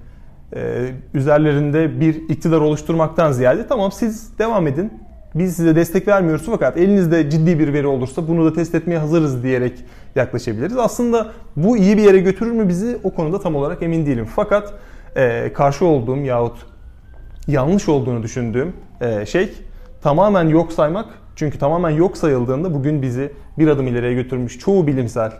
e, 0.56 0.88
üzerlerinde 1.14 2.00
bir 2.00 2.14
iktidar 2.28 2.60
oluşturmaktan 2.60 3.32
ziyade 3.32 3.66
tamam 3.66 3.92
siz 3.92 4.38
devam 4.38 4.66
edin 4.66 4.92
biz 5.38 5.56
size 5.56 5.76
destek 5.76 6.08
vermiyoruz 6.08 6.46
fakat 6.46 6.76
elinizde 6.76 7.30
ciddi 7.30 7.58
bir 7.58 7.72
veri 7.72 7.86
olursa 7.86 8.28
bunu 8.28 8.44
da 8.44 8.52
test 8.52 8.74
etmeye 8.74 8.98
hazırız 8.98 9.42
diyerek 9.42 9.84
yaklaşabiliriz. 10.14 10.78
Aslında 10.78 11.32
bu 11.56 11.76
iyi 11.76 11.96
bir 11.96 12.02
yere 12.02 12.18
götürür 12.18 12.50
mü 12.50 12.68
bizi 12.68 12.98
o 13.04 13.10
konuda 13.10 13.40
tam 13.40 13.56
olarak 13.56 13.82
emin 13.82 14.06
değilim. 14.06 14.28
Fakat 14.36 14.74
e, 15.16 15.52
karşı 15.52 15.84
olduğum 15.84 16.16
yahut 16.16 16.66
yanlış 17.48 17.88
olduğunu 17.88 18.22
düşündüğüm 18.22 18.72
e, 19.00 19.26
şey 19.26 19.52
tamamen 20.02 20.48
yok 20.48 20.72
saymak. 20.72 21.06
Çünkü 21.36 21.58
tamamen 21.58 21.90
yok 21.90 22.16
sayıldığında 22.16 22.74
bugün 22.74 23.02
bizi 23.02 23.32
bir 23.58 23.68
adım 23.68 23.86
ileriye 23.86 24.14
götürmüş 24.14 24.58
çoğu 24.58 24.86
bilimsel 24.86 25.32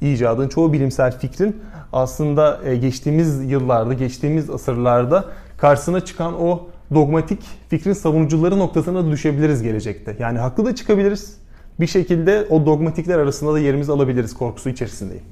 icadın, 0.00 0.48
çoğu 0.48 0.72
bilimsel 0.72 1.18
fikrin 1.18 1.60
aslında 1.92 2.60
e, 2.64 2.76
geçtiğimiz 2.76 3.50
yıllarda, 3.50 3.94
geçtiğimiz 3.94 4.50
asırlarda 4.50 5.24
karşısına 5.58 6.00
çıkan 6.00 6.42
o 6.42 6.68
dogmatik 6.94 7.42
fikrin 7.68 7.92
savunucuları 7.92 8.58
noktasına 8.58 9.04
da 9.04 9.10
düşebiliriz 9.10 9.62
gelecekte. 9.62 10.16
Yani 10.18 10.38
haklı 10.38 10.64
da 10.64 10.74
çıkabiliriz. 10.74 11.40
Bir 11.80 11.86
şekilde 11.86 12.46
o 12.50 12.66
dogmatikler 12.66 13.18
arasında 13.18 13.54
da 13.54 13.58
yerimizi 13.58 13.92
alabiliriz 13.92 14.34
korkusu 14.34 14.68
içerisindeyim. 14.68 15.24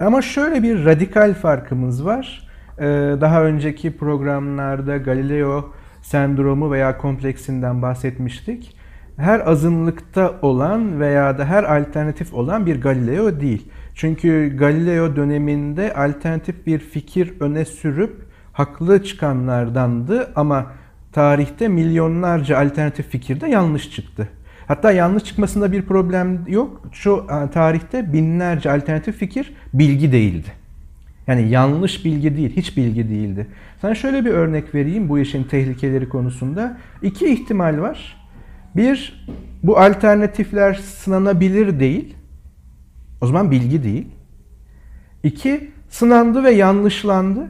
Ama 0.00 0.22
şöyle 0.22 0.62
bir 0.62 0.84
radikal 0.84 1.34
farkımız 1.34 2.04
var. 2.04 2.48
Ee, 2.78 2.84
daha 3.20 3.44
önceki 3.44 3.96
programlarda 3.96 4.96
Galileo 4.96 5.64
sendromu 6.02 6.72
veya 6.72 6.98
kompleksinden 6.98 7.82
bahsetmiştik. 7.82 8.76
Her 9.16 9.48
azınlıkta 9.50 10.34
olan 10.42 11.00
veya 11.00 11.38
da 11.38 11.44
her 11.44 11.78
alternatif 11.78 12.34
olan 12.34 12.66
bir 12.66 12.80
Galileo 12.80 13.40
değil. 13.40 13.68
Çünkü 13.94 14.56
Galileo 14.56 15.16
döneminde 15.16 15.94
alternatif 15.94 16.66
bir 16.66 16.78
fikir 16.78 17.40
öne 17.40 17.64
sürüp 17.64 18.26
haklı 18.52 19.04
çıkanlardandı 19.04 20.32
ama 20.36 20.66
tarihte 21.16 21.68
milyonlarca 21.68 22.58
alternatif 22.58 23.08
fikirde 23.08 23.48
yanlış 23.48 23.90
çıktı. 23.90 24.28
Hatta 24.68 24.92
yanlış 24.92 25.24
çıkmasında 25.24 25.72
bir 25.72 25.82
problem 25.82 26.48
yok. 26.48 26.82
Şu 26.92 27.26
e, 27.30 27.50
tarihte 27.50 28.12
binlerce 28.12 28.70
alternatif 28.72 29.16
fikir 29.16 29.52
bilgi 29.74 30.12
değildi. 30.12 30.48
Yani 31.26 31.48
yanlış 31.48 32.04
bilgi 32.04 32.36
değil, 32.36 32.56
hiç 32.56 32.76
bilgi 32.76 33.08
değildi. 33.08 33.46
Sana 33.80 33.94
şöyle 33.94 34.24
bir 34.24 34.30
örnek 34.30 34.74
vereyim 34.74 35.08
bu 35.08 35.18
işin 35.18 35.44
tehlikeleri 35.44 36.08
konusunda. 36.08 36.78
İki 37.02 37.26
ihtimal 37.26 37.80
var. 37.80 38.16
Bir, 38.76 39.26
bu 39.62 39.78
alternatifler 39.78 40.74
sınanabilir 40.74 41.80
değil. 41.80 42.14
O 43.20 43.26
zaman 43.26 43.50
bilgi 43.50 43.84
değil. 43.84 44.06
İki, 45.22 45.70
sınandı 45.88 46.44
ve 46.44 46.50
yanlışlandı. 46.50 47.46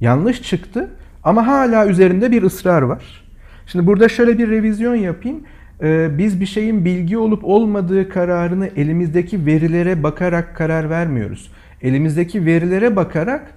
Yanlış 0.00 0.42
çıktı 0.42 0.90
ama 1.26 1.46
hala 1.46 1.86
üzerinde 1.86 2.30
bir 2.30 2.42
ısrar 2.42 2.82
var. 2.82 3.24
Şimdi 3.66 3.86
burada 3.86 4.08
şöyle 4.08 4.38
bir 4.38 4.50
revizyon 4.50 4.94
yapayım. 4.94 5.40
Ee, 5.82 6.18
biz 6.18 6.40
bir 6.40 6.46
şeyin 6.46 6.84
bilgi 6.84 7.18
olup 7.18 7.44
olmadığı 7.44 8.08
kararını 8.08 8.70
elimizdeki 8.76 9.46
verilere 9.46 10.02
bakarak 10.02 10.56
karar 10.56 10.90
vermiyoruz. 10.90 11.52
Elimizdeki 11.82 12.46
verilere 12.46 12.96
bakarak 12.96 13.54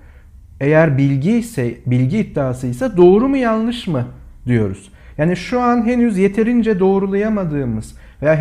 eğer 0.60 0.98
bilgi 0.98 1.32
ise, 1.32 1.74
bilgi 1.86 2.18
iddiasıysa 2.18 2.98
doğru 2.98 3.28
mu 3.30 3.38
yanlış 3.38 3.88
mı 3.88 4.06
diyoruz. 4.46 4.92
Yani 5.18 5.36
şu 5.36 5.62
an 5.62 5.86
henüz 5.86 6.18
yeterince 6.18 6.80
doğrulayamadığımız 6.80 7.96
veya 8.22 8.34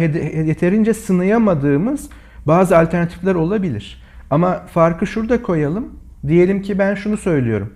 yeterince 0.45 0.95
sınayamadığımız 0.95 2.11
bazı 2.47 2.79
alternatifler 2.79 3.35
olabilir. 3.35 4.03
Ama 4.31 4.67
farkı 4.67 5.07
şurada 5.07 5.43
koyalım. 5.43 5.89
Diyelim 6.27 6.63
ki 6.63 6.79
ben 6.79 6.95
şunu 6.95 7.17
söylüyorum. 7.17 7.73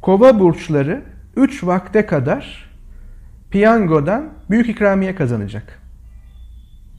Kova 0.00 0.40
burçları 0.40 1.02
3 1.36 1.64
vakte 1.64 2.06
kadar 2.06 2.70
piyangodan 3.50 4.32
büyük 4.50 4.68
ikramiye 4.68 5.14
kazanacak. 5.14 5.82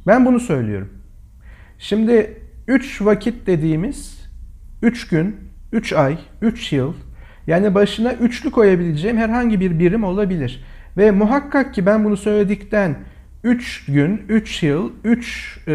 Ben 0.07 0.25
bunu 0.25 0.39
söylüyorum. 0.39 0.89
Şimdi 1.79 2.41
3 2.67 3.01
vakit 3.01 3.47
dediğimiz 3.47 4.29
3 4.81 5.07
gün, 5.07 5.35
3 5.71 5.93
ay, 5.93 6.17
3 6.41 6.73
yıl 6.73 6.93
yani 7.47 7.75
başına 7.75 8.13
üçlü 8.13 8.51
koyabileceğim 8.51 9.17
herhangi 9.17 9.59
bir 9.59 9.79
birim 9.79 10.03
olabilir. 10.03 10.63
Ve 10.97 11.11
muhakkak 11.11 11.73
ki 11.73 11.85
ben 11.85 12.03
bunu 12.05 12.17
söyledikten 12.17 12.95
3 13.43 13.85
gün, 13.85 14.21
3 14.29 14.63
yıl, 14.63 14.91
3 15.03 15.59
e, 15.67 15.73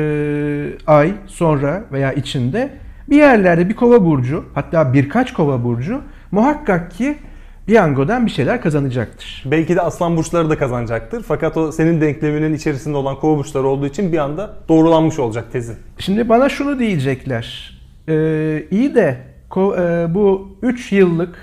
ay 0.87 1.15
sonra 1.27 1.85
veya 1.93 2.13
içinde 2.13 2.71
bir 3.11 3.17
yerlerde 3.17 3.69
bir 3.69 3.75
kova 3.75 4.05
burcu 4.05 4.45
hatta 4.55 4.93
birkaç 4.93 5.33
kova 5.33 5.65
burcu 5.65 6.03
muhakkak 6.33 6.91
ki 6.91 7.19
piyangodan 7.67 8.27
bir 8.27 8.31
şeyler 8.31 8.61
kazanacaktır. 8.61 9.45
Belki 9.47 9.77
de 9.77 9.81
aslan 9.81 10.17
burçları 10.17 10.51
da 10.51 10.59
kazanacaktır. 10.59 11.23
Fakat 11.23 11.57
o 11.57 11.73
senin 11.73 12.01
denkleminin 12.01 12.55
içerisinde 12.55 12.97
olan 12.97 13.17
kova 13.17 13.39
burçları 13.39 13.67
olduğu 13.67 13.87
için 13.87 14.13
bir 14.13 14.19
anda 14.19 14.55
doğrulanmış 14.69 15.19
olacak 15.19 15.53
tezin. 15.53 15.77
Şimdi 15.99 16.29
bana 16.29 16.49
şunu 16.49 16.79
diyecekler. 16.79 17.79
Ee, 18.09 18.65
iyi 18.71 18.95
de 18.95 19.19
e, 19.57 20.15
bu 20.15 20.57
3 20.63 20.93
yıllık 20.93 21.39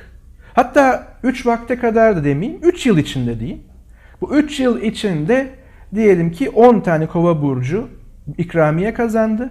hatta 0.54 1.08
3 1.23 1.45
vakte 1.45 1.75
kadar 1.75 2.15
da 2.15 2.23
demeyeyim 2.23 2.62
3 2.63 2.86
yıl 2.86 2.97
içinde 2.97 3.39
diyeyim. 3.39 3.62
Bu 4.21 4.36
3 4.36 4.60
yıl 4.60 4.82
içinde 4.82 5.49
diyelim 5.95 6.32
ki 6.32 6.49
10 6.49 6.80
tane 6.80 7.08
kova 7.08 7.41
burcu 7.41 7.88
ikramiye 8.38 8.93
kazandı. 8.93 9.49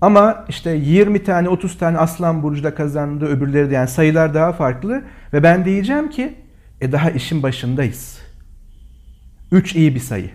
Ama 0.00 0.44
işte 0.48 0.70
20 0.70 1.24
tane 1.24 1.48
30 1.48 1.78
tane 1.78 1.98
aslan 1.98 2.42
burcu 2.42 2.64
da 2.64 2.74
kazandı 2.74 3.26
öbürleri 3.26 3.70
de 3.70 3.74
yani 3.74 3.88
sayılar 3.88 4.34
daha 4.34 4.52
farklı. 4.52 5.02
Ve 5.32 5.42
ben 5.42 5.64
diyeceğim 5.64 6.10
ki 6.10 6.34
e 6.80 6.92
daha 6.92 7.10
işin 7.10 7.42
başındayız. 7.42 8.18
3 9.52 9.76
iyi 9.76 9.94
bir 9.94 10.00
sayı. 10.00 10.30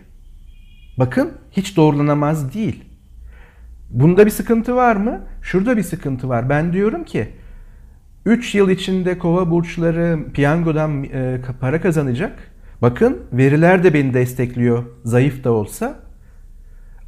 Bakın 0.97 1.31
hiç 1.51 1.77
doğrulanamaz 1.77 2.53
değil. 2.53 2.83
Bunda 3.89 4.25
bir 4.25 4.31
sıkıntı 4.31 4.75
var 4.75 4.95
mı? 4.95 5.21
Şurada 5.41 5.77
bir 5.77 5.83
sıkıntı 5.83 6.29
var. 6.29 6.49
Ben 6.49 6.73
diyorum 6.73 7.03
ki 7.03 7.27
3 8.25 8.55
yıl 8.55 8.69
içinde 8.69 9.17
kova 9.17 9.51
burçları 9.51 10.19
piyangodan 10.33 11.03
e, 11.03 11.41
para 11.59 11.81
kazanacak. 11.81 12.51
Bakın 12.81 13.17
veriler 13.33 13.83
de 13.83 13.93
beni 13.93 14.13
destekliyor 14.13 14.83
zayıf 15.03 15.43
da 15.43 15.51
olsa. 15.51 16.04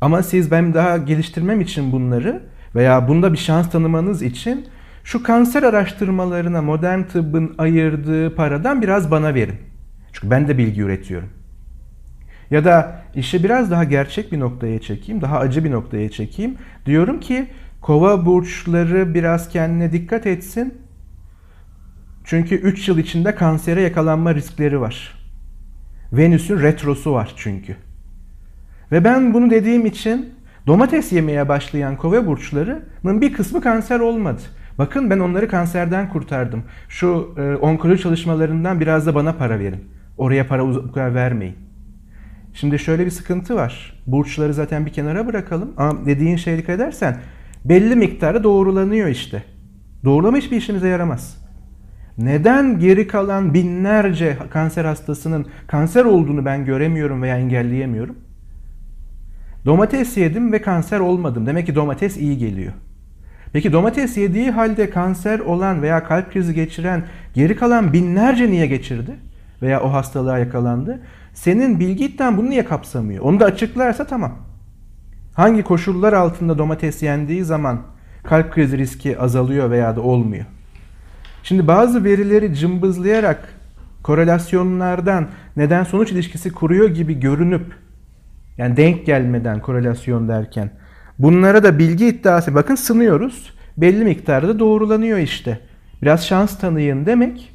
Ama 0.01 0.23
siz 0.23 0.51
ben 0.51 0.73
daha 0.73 0.97
geliştirmem 0.97 1.61
için 1.61 1.91
bunları 1.91 2.43
veya 2.75 3.07
bunda 3.07 3.33
bir 3.33 3.37
şans 3.37 3.69
tanımanız 3.71 4.21
için 4.21 4.67
şu 5.03 5.23
kanser 5.23 5.63
araştırmalarına 5.63 6.61
modern 6.61 7.03
tıbbın 7.03 7.55
ayırdığı 7.57 8.35
paradan 8.35 8.81
biraz 8.81 9.11
bana 9.11 9.33
verin. 9.33 9.55
Çünkü 10.13 10.31
ben 10.31 10.47
de 10.47 10.57
bilgi 10.57 10.81
üretiyorum. 10.81 11.29
Ya 12.51 12.65
da 12.65 13.01
işi 13.15 13.43
biraz 13.43 13.71
daha 13.71 13.83
gerçek 13.83 14.31
bir 14.31 14.39
noktaya 14.39 14.81
çekeyim, 14.81 15.21
daha 15.21 15.39
acı 15.39 15.63
bir 15.63 15.71
noktaya 15.71 16.11
çekeyim. 16.11 16.55
Diyorum 16.85 17.19
ki 17.19 17.47
kova 17.81 18.25
burçları 18.25 19.13
biraz 19.13 19.49
kendine 19.49 19.91
dikkat 19.91 20.27
etsin. 20.27 20.73
Çünkü 22.23 22.55
3 22.55 22.87
yıl 22.87 22.97
içinde 22.97 23.35
kansere 23.35 23.81
yakalanma 23.81 24.35
riskleri 24.35 24.81
var. 24.81 25.27
Venüs'ün 26.13 26.61
retrosu 26.61 27.13
var 27.13 27.33
çünkü. 27.35 27.75
Ve 28.91 29.03
ben 29.03 29.33
bunu 29.33 29.49
dediğim 29.49 29.85
için 29.85 30.29
domates 30.67 31.11
yemeye 31.11 31.49
başlayan 31.49 31.97
kova 31.97 32.25
burçlarının 32.25 33.21
bir 33.21 33.33
kısmı 33.33 33.61
kanser 33.61 33.99
olmadı. 33.99 34.41
Bakın 34.77 35.09
ben 35.09 35.19
onları 35.19 35.47
kanserden 35.47 36.09
kurtardım. 36.09 36.63
Şu 36.89 37.35
e, 37.37 37.55
onkoloji 37.55 38.03
çalışmalarından 38.03 38.79
biraz 38.79 39.05
da 39.05 39.15
bana 39.15 39.33
para 39.33 39.59
verin. 39.59 39.85
Oraya 40.17 40.47
para 40.47 40.65
uzak 40.65 40.97
vermeyin. 40.97 41.55
Şimdi 42.53 42.79
şöyle 42.79 43.05
bir 43.05 43.11
sıkıntı 43.11 43.55
var. 43.55 44.03
Burçları 44.07 44.53
zaten 44.53 44.85
bir 44.85 44.93
kenara 44.93 45.27
bırakalım. 45.27 45.73
Ama 45.77 46.05
dediğin 46.05 46.35
şeye 46.35 46.57
dikkat 46.57 46.75
edersen 46.75 47.17
belli 47.65 47.95
miktarı 47.95 48.43
doğrulanıyor 48.43 49.07
işte. 49.07 49.43
Doğrulama 50.05 50.37
hiçbir 50.37 50.57
işimize 50.57 50.87
yaramaz. 50.87 51.37
Neden 52.17 52.79
geri 52.79 53.07
kalan 53.07 53.53
binlerce 53.53 54.37
kanser 54.49 54.85
hastasının 54.85 55.45
kanser 55.67 56.05
olduğunu 56.05 56.45
ben 56.45 56.65
göremiyorum 56.65 57.21
veya 57.21 57.37
engelleyemiyorum? 57.37 58.26
Domates 59.67 60.17
yedim 60.17 60.51
ve 60.51 60.61
kanser 60.61 60.99
olmadım. 60.99 61.45
Demek 61.45 61.65
ki 61.65 61.75
domates 61.75 62.17
iyi 62.17 62.37
geliyor. 62.37 62.73
Peki 63.53 63.73
domates 63.73 64.17
yediği 64.17 64.51
halde 64.51 64.89
kanser 64.89 65.39
olan 65.39 65.81
veya 65.81 66.03
kalp 66.03 66.33
krizi 66.33 66.53
geçiren 66.53 67.03
geri 67.33 67.55
kalan 67.55 67.93
binlerce 67.93 68.51
niye 68.51 68.67
geçirdi? 68.67 69.15
Veya 69.61 69.81
o 69.81 69.93
hastalığa 69.93 70.37
yakalandı? 70.37 70.99
Senin 71.33 71.79
bilgi 71.79 72.05
iddian 72.05 72.37
bunu 72.37 72.49
niye 72.49 72.65
kapsamıyor? 72.65 73.23
Onu 73.23 73.39
da 73.39 73.45
açıklarsa 73.45 74.07
tamam. 74.07 74.35
Hangi 75.33 75.63
koşullar 75.63 76.13
altında 76.13 76.57
domates 76.57 77.03
yendiği 77.03 77.43
zaman 77.43 77.81
kalp 78.23 78.53
krizi 78.53 78.77
riski 78.77 79.19
azalıyor 79.19 79.71
veya 79.71 79.95
da 79.95 80.01
olmuyor? 80.01 80.45
Şimdi 81.43 81.67
bazı 81.67 82.03
verileri 82.03 82.55
cımbızlayarak 82.55 83.49
korelasyonlardan 84.03 85.27
neden 85.57 85.83
sonuç 85.83 86.11
ilişkisi 86.11 86.51
kuruyor 86.51 86.89
gibi 86.89 87.19
görünüp 87.19 87.86
yani 88.57 88.77
denk 88.77 89.05
gelmeden 89.05 89.59
korelasyon 89.59 90.27
derken 90.27 90.69
bunlara 91.19 91.63
da 91.63 91.79
bilgi 91.79 92.07
iddiası 92.07 92.55
bakın 92.55 92.75
sınıyoruz. 92.75 93.53
Belli 93.77 94.03
miktarda 94.03 94.59
doğrulanıyor 94.59 95.17
işte. 95.17 95.59
Biraz 96.01 96.27
şans 96.27 96.59
tanıyın 96.59 97.05
demek 97.05 97.53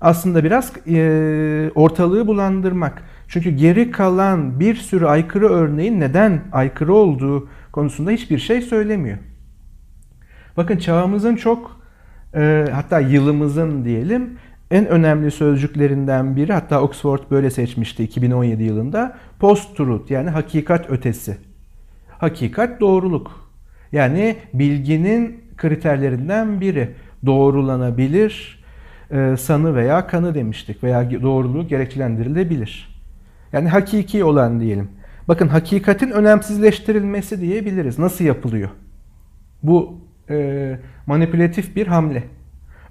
aslında 0.00 0.44
biraz 0.44 0.72
e, 0.86 1.70
ortalığı 1.74 2.26
bulandırmak. 2.26 3.02
Çünkü 3.28 3.50
geri 3.50 3.90
kalan 3.90 4.60
bir 4.60 4.74
sürü 4.74 5.06
aykırı 5.06 5.48
örneğin 5.48 6.00
neden 6.00 6.40
aykırı 6.52 6.94
olduğu 6.94 7.48
konusunda 7.72 8.10
hiçbir 8.10 8.38
şey 8.38 8.62
söylemiyor. 8.62 9.18
Bakın 10.56 10.76
çağımızın 10.76 11.36
çok 11.36 11.80
e, 12.34 12.64
hatta 12.72 13.00
yılımızın 13.00 13.84
diyelim 13.84 14.38
en 14.70 14.86
önemli 14.86 15.30
sözcüklerinden 15.30 16.36
biri 16.36 16.52
hatta 16.52 16.82
Oxford 16.82 17.20
böyle 17.30 17.50
seçmişti 17.50 18.04
2017 18.04 18.62
yılında 18.62 19.16
post-truth 19.38 20.10
yani 20.10 20.30
hakikat 20.30 20.90
ötesi. 20.90 21.36
Hakikat 22.18 22.80
doğruluk. 22.80 23.50
Yani 23.92 24.36
bilginin 24.54 25.44
kriterlerinden 25.56 26.60
biri 26.60 26.90
doğrulanabilir, 27.26 28.64
e, 29.10 29.36
sanı 29.36 29.74
veya 29.74 30.06
kanı 30.06 30.34
demiştik 30.34 30.84
veya 30.84 31.10
doğruluğu 31.22 31.68
gerekçelendirilebilir. 31.68 33.00
Yani 33.52 33.68
hakiki 33.68 34.24
olan 34.24 34.60
diyelim. 34.60 34.88
Bakın 35.28 35.48
hakikatin 35.48 36.10
önemsizleştirilmesi 36.10 37.40
diyebiliriz. 37.40 37.98
Nasıl 37.98 38.24
yapılıyor? 38.24 38.68
Bu 39.62 40.00
e, 40.30 40.78
manipülatif 41.06 41.76
bir 41.76 41.86
hamle. 41.86 42.22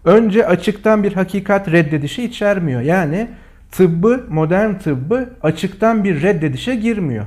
Önce 0.06 0.48
açıktan 0.48 1.04
bir 1.04 1.13
hakikat 1.13 1.72
reddedişi 1.72 2.24
içermiyor. 2.24 2.82
Yani 2.82 3.28
tıbbı, 3.72 4.24
modern 4.30 4.74
tıbbı 4.74 5.30
açıktan 5.42 6.04
bir 6.04 6.22
reddedişe 6.22 6.76
girmiyor 6.76 7.26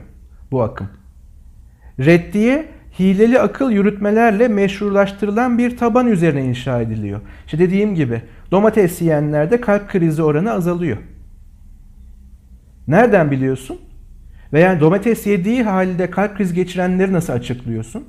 bu 0.51 0.63
akım. 0.63 0.89
Reddiye 1.99 2.69
hileli 2.99 3.41
akıl 3.41 3.71
yürütmelerle 3.71 4.49
meşrulaştırılan 4.49 5.59
bir 5.59 5.77
taban 5.77 6.07
üzerine 6.07 6.45
inşa 6.45 6.81
ediliyor. 6.81 7.21
İşte 7.47 7.59
dediğim 7.59 7.95
gibi 7.95 8.23
domates 8.51 9.03
yiyenlerde 9.03 9.61
kalp 9.61 9.89
krizi 9.89 10.23
oranı 10.23 10.53
azalıyor. 10.53 10.97
Nereden 12.89 13.31
biliyorsun? 13.31 13.79
Veya 14.53 14.81
domates 14.81 15.27
yediği 15.27 15.63
halde 15.63 16.11
kalp 16.11 16.37
krizi 16.37 16.55
geçirenleri 16.55 17.13
nasıl 17.13 17.33
açıklıyorsun? 17.33 18.05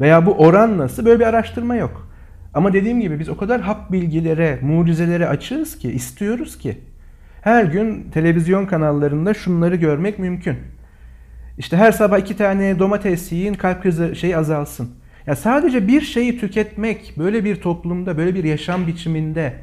Veya 0.00 0.26
bu 0.26 0.32
oran 0.32 0.78
nasıl? 0.78 1.04
Böyle 1.04 1.20
bir 1.20 1.26
araştırma 1.26 1.76
yok. 1.76 2.03
Ama 2.54 2.72
dediğim 2.72 3.00
gibi 3.00 3.18
biz 3.18 3.28
o 3.28 3.36
kadar 3.36 3.60
hap 3.60 3.92
bilgilere, 3.92 4.58
mucizelere 4.62 5.28
açığız 5.28 5.78
ki, 5.78 5.92
istiyoruz 5.92 6.58
ki. 6.58 6.78
Her 7.42 7.64
gün 7.64 8.10
televizyon 8.10 8.66
kanallarında 8.66 9.34
şunları 9.34 9.76
görmek 9.76 10.18
mümkün. 10.18 10.56
İşte 11.58 11.76
her 11.76 11.92
sabah 11.92 12.18
iki 12.18 12.36
tane 12.36 12.78
domates 12.78 13.32
yiyin 13.32 13.54
kalp 13.54 13.82
krizi 13.82 14.16
şey 14.16 14.36
azalsın. 14.36 14.90
Ya 15.26 15.36
sadece 15.36 15.88
bir 15.88 16.00
şeyi 16.00 16.38
tüketmek 16.38 17.14
böyle 17.18 17.44
bir 17.44 17.56
toplumda, 17.56 18.18
böyle 18.18 18.34
bir 18.34 18.44
yaşam 18.44 18.86
biçiminde 18.86 19.54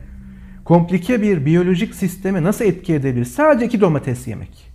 komplike 0.65 1.21
bir 1.21 1.45
biyolojik 1.45 1.95
sisteme 1.95 2.43
nasıl 2.43 2.65
etki 2.65 2.93
edebilir? 2.93 3.25
Sadece 3.25 3.65
iki 3.65 3.81
domates 3.81 4.27
yemek. 4.27 4.71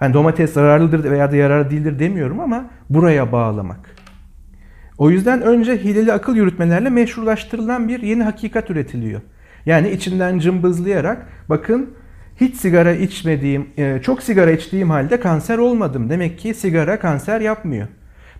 Yani 0.00 0.14
domates 0.14 0.52
zararlıdır 0.52 1.10
veya 1.10 1.32
da 1.32 1.36
yararlı 1.36 1.70
değildir 1.70 1.98
demiyorum 1.98 2.40
ama 2.40 2.70
buraya 2.90 3.32
bağlamak. 3.32 3.95
O 4.98 5.10
yüzden 5.10 5.42
önce 5.42 5.76
hileli 5.76 6.12
akıl 6.12 6.36
yürütmelerle 6.36 6.90
meşrulaştırılan 6.90 7.88
bir 7.88 8.02
yeni 8.02 8.22
hakikat 8.22 8.70
üretiliyor. 8.70 9.20
Yani 9.66 9.90
içinden 9.90 10.38
cımbızlayarak 10.38 11.26
bakın 11.48 11.90
hiç 12.40 12.56
sigara 12.56 12.92
içmediğim, 12.92 13.66
e, 13.78 14.00
çok 14.02 14.22
sigara 14.22 14.50
içtiğim 14.50 14.90
halde 14.90 15.20
kanser 15.20 15.58
olmadım. 15.58 16.10
Demek 16.10 16.38
ki 16.38 16.54
sigara 16.54 16.98
kanser 16.98 17.40
yapmıyor. 17.40 17.88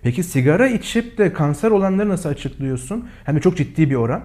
Peki 0.03 0.23
sigara 0.23 0.69
içip 0.69 1.19
de 1.19 1.33
kanser 1.33 1.71
olanları 1.71 2.09
nasıl 2.09 2.29
açıklıyorsun? 2.29 3.09
Hem 3.25 3.37
de 3.37 3.41
çok 3.41 3.57
ciddi 3.57 3.91
bir 3.91 3.95
oran. 3.95 4.23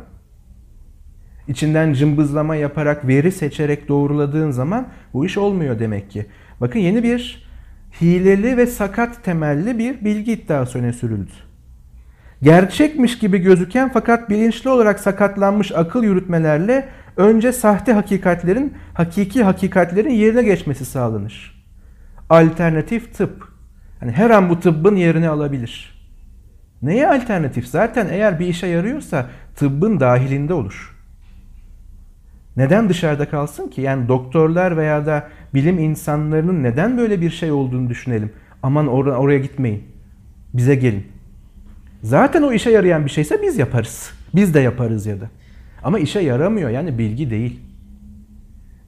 İçinden 1.47 1.93
cımbızlama 1.93 2.55
yaparak, 2.55 3.07
veri 3.07 3.31
seçerek 3.31 3.87
doğruladığın 3.87 4.51
zaman 4.51 4.87
bu 5.13 5.25
iş 5.25 5.37
olmuyor 5.37 5.79
demek 5.79 6.11
ki. 6.11 6.25
Bakın 6.61 6.79
yeni 6.79 7.03
bir 7.03 7.47
hileli 8.01 8.57
ve 8.57 8.65
sakat 8.65 9.23
temelli 9.23 9.77
bir 9.77 10.05
bilgi 10.05 10.33
iddiası 10.33 10.79
öne 10.79 10.93
sürüldü. 10.93 11.50
Gerçekmiş 12.41 13.19
gibi 13.19 13.38
gözüken 13.38 13.91
fakat 13.93 14.30
bilinçli 14.30 14.69
olarak 14.69 14.99
sakatlanmış 14.99 15.71
akıl 15.71 16.04
yürütmelerle 16.04 16.89
önce 17.17 17.51
sahte 17.51 17.93
hakikatlerin 17.93 18.73
hakiki 18.93 19.43
hakikatlerin 19.43 20.10
yerine 20.10 20.43
geçmesi 20.43 20.86
sağlanır. 20.86 21.65
Alternatif 22.30 23.13
tıp. 23.13 23.47
Yani 24.01 24.12
her 24.12 24.30
an 24.30 24.49
bu 24.49 24.60
tıbbın 24.60 24.95
yerini 24.95 25.30
alabilir. 25.30 26.01
Neye 26.82 27.08
alternatif? 27.08 27.67
Zaten 27.67 28.08
eğer 28.12 28.39
bir 28.39 28.47
işe 28.47 28.67
yarıyorsa 28.67 29.25
tıbbın 29.56 29.99
dahilinde 29.99 30.54
olur. 30.54 30.97
Neden 32.58 32.89
dışarıda 32.89 33.30
kalsın 33.30 33.67
ki? 33.67 33.82
Yani 33.82 34.08
doktorlar 34.08 34.77
veya 34.77 35.06
da 35.06 35.30
bilim 35.54 35.80
insanlarının 35.80 36.63
neden 36.63 36.97
böyle 36.97 37.21
bir 37.21 37.30
şey 37.30 37.51
olduğunu 37.51 37.89
düşünelim. 37.89 38.32
Aman 38.63 38.86
or- 38.86 39.15
oraya 39.15 39.39
gitmeyin. 39.39 39.84
Bize 40.54 40.75
gelin. 40.75 41.11
Zaten 42.03 42.41
o 42.41 42.51
işe 42.51 42.71
yarayan 42.71 43.05
bir 43.05 43.09
şeyse 43.09 43.41
biz 43.41 43.57
yaparız. 43.57 44.11
Biz 44.35 44.53
de 44.53 44.59
yaparız 44.59 45.05
ya 45.05 45.21
da. 45.21 45.29
Ama 45.83 45.99
işe 45.99 46.19
yaramıyor 46.19 46.69
yani 46.69 46.97
bilgi 46.97 47.29
değil. 47.29 47.59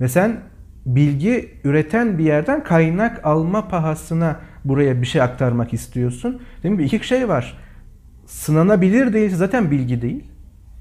Ve 0.01 0.07
sen 0.07 0.37
bilgi 0.85 1.49
üreten 1.63 2.17
bir 2.17 2.23
yerden 2.23 2.63
kaynak 2.63 3.25
alma 3.25 3.67
pahasına 3.67 4.39
buraya 4.65 5.01
bir 5.01 5.07
şey 5.07 5.21
aktarmak 5.21 5.73
istiyorsun. 5.73 6.41
Değil 6.63 6.75
mi? 6.75 6.83
İki 6.83 7.07
şey 7.07 7.29
var. 7.29 7.57
Sınanabilir 8.25 9.13
değilse 9.13 9.35
zaten 9.35 9.71
bilgi 9.71 10.01
değil. 10.01 10.23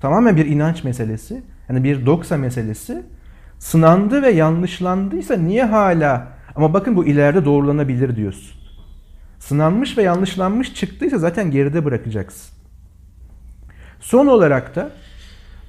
Tamamen 0.00 0.36
bir 0.36 0.46
inanç 0.46 0.84
meselesi. 0.84 1.42
Yani 1.68 1.84
bir 1.84 2.06
doksa 2.06 2.36
meselesi. 2.36 3.02
Sınandı 3.58 4.22
ve 4.22 4.30
yanlışlandıysa 4.30 5.36
niye 5.36 5.64
hala 5.64 6.28
ama 6.54 6.74
bakın 6.74 6.96
bu 6.96 7.06
ileride 7.06 7.44
doğrulanabilir 7.44 8.16
diyorsun. 8.16 8.61
Sınanmış 9.48 9.98
ve 9.98 10.02
yanlışlanmış 10.02 10.74
çıktıysa 10.74 11.18
zaten 11.18 11.50
geride 11.50 11.84
bırakacaksın. 11.84 12.54
Son 14.00 14.26
olarak 14.26 14.76
da 14.76 14.90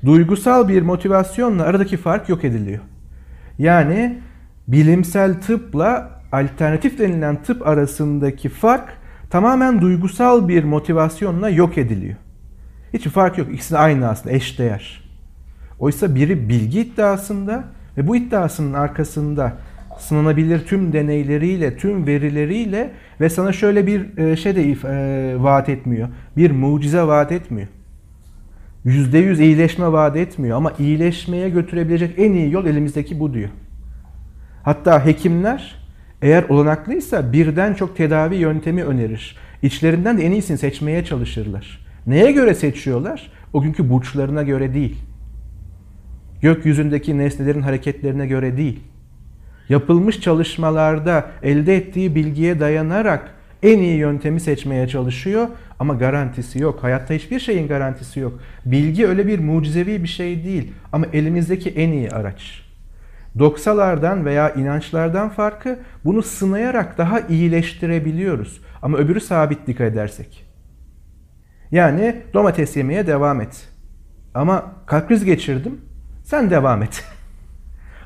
duygusal 0.06 0.68
bir 0.68 0.82
motivasyonla 0.82 1.64
aradaki 1.64 1.98
fark 1.98 2.30
yok 2.30 2.44
ediliyor. 2.44 2.80
Yani 3.60 4.20
bilimsel 4.68 5.42
tıpla 5.42 6.22
alternatif 6.32 7.00
denilen 7.00 7.44
tıp 7.44 7.68
arasındaki 7.68 8.50
fark 8.50 8.90
tamamen 9.30 9.82
duygusal 9.82 10.48
bir 10.48 10.64
motivasyonla 10.64 11.50
yok 11.50 11.78
ediliyor. 11.78 12.16
Hiçbir 12.94 13.12
fark 13.12 13.38
yok. 13.38 13.54
İkisi 13.54 13.78
aynı 13.78 14.10
aslında, 14.10 14.36
eşdeğer. 14.36 15.04
Oysa 15.80 16.16
biri 16.16 16.50
bilgi 16.50 16.82
iddiasında 16.82 17.64
ve 17.98 18.08
bu 18.08 18.16
iddiasının 18.16 18.74
arkasında 18.74 19.54
sınanabilir 20.00 20.60
tüm 20.60 20.94
deneyleriyle, 20.94 21.78
tüm 21.78 22.08
verileriyle 22.08 22.92
ve 23.22 23.30
sana 23.30 23.52
şöyle 23.52 23.88
bir 23.88 24.18
e, 24.18 24.36
şey 24.36 24.56
de 24.56 24.72
e, 24.72 25.44
vaat 25.44 25.70
etmiyor. 25.70 26.10
Bir 26.38 26.52
mucize 26.52 27.04
vaat 27.04 27.32
etmiyor. 27.32 27.68
%100 28.86 29.42
iyileşme 29.42 29.92
vaat 29.92 30.16
etmiyor 30.16 30.58
ama 30.58 30.72
iyileşmeye 30.80 31.50
götürebilecek 31.50 32.20
en 32.20 32.34
iyi 32.34 32.52
yol 32.52 32.66
elimizdeki 32.66 33.20
bu 33.20 33.34
diyor. 33.34 33.50
Hatta 34.64 35.06
hekimler 35.06 35.76
eğer 36.22 36.44
olanaklıysa 36.50 37.34
birden 37.34 37.74
çok 37.74 37.98
tedavi 37.98 38.36
yöntemi 38.36 38.84
önerir. 38.84 39.38
İçlerinden 39.62 40.18
de 40.18 40.26
en 40.26 40.32
iyisini 40.32 40.58
seçmeye 40.58 41.06
çalışırlar. 41.06 41.86
Neye 42.08 42.32
göre 42.32 42.54
seçiyorlar? 42.54 43.32
O 43.54 43.62
günkü 43.62 43.90
burçlarına 43.90 44.44
göre 44.44 44.74
değil. 44.74 44.98
Gökyüzündeki 46.42 47.18
nesnelerin 47.18 47.62
hareketlerine 47.62 48.28
göre 48.28 48.58
değil. 48.58 48.80
Yapılmış 49.70 50.22
çalışmalarda 50.22 51.32
elde 51.44 51.76
ettiği 51.76 52.16
bilgiye 52.16 52.60
dayanarak 52.60 53.32
en 53.64 53.80
iyi 53.80 53.98
yöntemi 53.98 54.40
seçmeye 54.40 54.88
çalışıyor 54.88 55.48
ama 55.80 55.94
garantisi 55.94 56.60
yok. 56.60 56.84
Hayatta 56.84 57.14
hiçbir 57.14 57.40
şeyin 57.40 57.68
garantisi 57.68 58.20
yok. 58.20 58.40
Bilgi 58.66 59.08
öyle 59.08 59.28
bir 59.28 59.40
mucizevi 59.40 60.04
bir 60.04 60.08
şey 60.08 60.44
değil 60.44 60.74
ama 60.92 61.06
elimizdeki 61.14 61.70
en 61.70 61.92
iyi 61.92 62.12
araç. 62.12 62.64
Doksalardan 63.40 64.26
veya 64.26 64.54
inançlardan 64.54 65.30
farkı 65.30 65.80
bunu 66.06 66.22
sınayarak 66.22 66.98
daha 66.98 67.20
iyileştirebiliyoruz. 67.20 68.62
Ama 68.82 68.98
öbürü 68.98 69.22
sabit 69.22 69.68
dikkat 69.68 69.88
edersek. 69.92 70.46
Yani 71.72 72.16
domates 72.34 72.78
yemeye 72.78 73.08
devam 73.08 73.42
et. 73.42 73.70
Ama 74.34 74.72
kalp 74.86 75.08
krizi 75.08 75.26
geçirdim. 75.26 75.82
Sen 76.24 76.50
devam 76.50 76.84
et. 76.84 77.06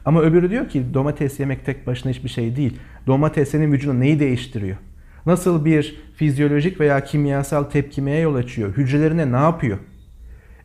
Ama 0.07 0.21
öbürü 0.21 0.49
diyor 0.49 0.69
ki 0.69 0.83
domates 0.93 1.39
yemek 1.39 1.65
tek 1.65 1.87
başına 1.87 2.11
hiçbir 2.11 2.29
şey 2.29 2.55
değil. 2.55 2.79
Domates 3.07 3.51
senin 3.51 3.71
vücudunda 3.71 3.99
neyi 3.99 4.19
değiştiriyor? 4.19 4.77
Nasıl 5.25 5.65
bir 5.65 6.01
fizyolojik 6.15 6.79
veya 6.79 7.03
kimyasal 7.03 7.63
tepkimeye 7.63 8.19
yol 8.19 8.35
açıyor? 8.35 8.77
Hücrelerine 8.77 9.31
ne 9.31 9.35
yapıyor? 9.35 9.77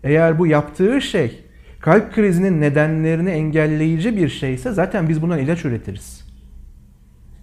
Eğer 0.04 0.38
bu 0.38 0.46
yaptığı 0.46 1.00
şey 1.00 1.38
kalp 1.80 2.14
krizinin 2.14 2.60
nedenlerini 2.60 3.30
engelleyici 3.30 4.16
bir 4.16 4.28
şeyse 4.28 4.72
zaten 4.72 5.08
biz 5.08 5.22
bundan 5.22 5.38
ilaç 5.38 5.64
üretiriz. 5.64 6.24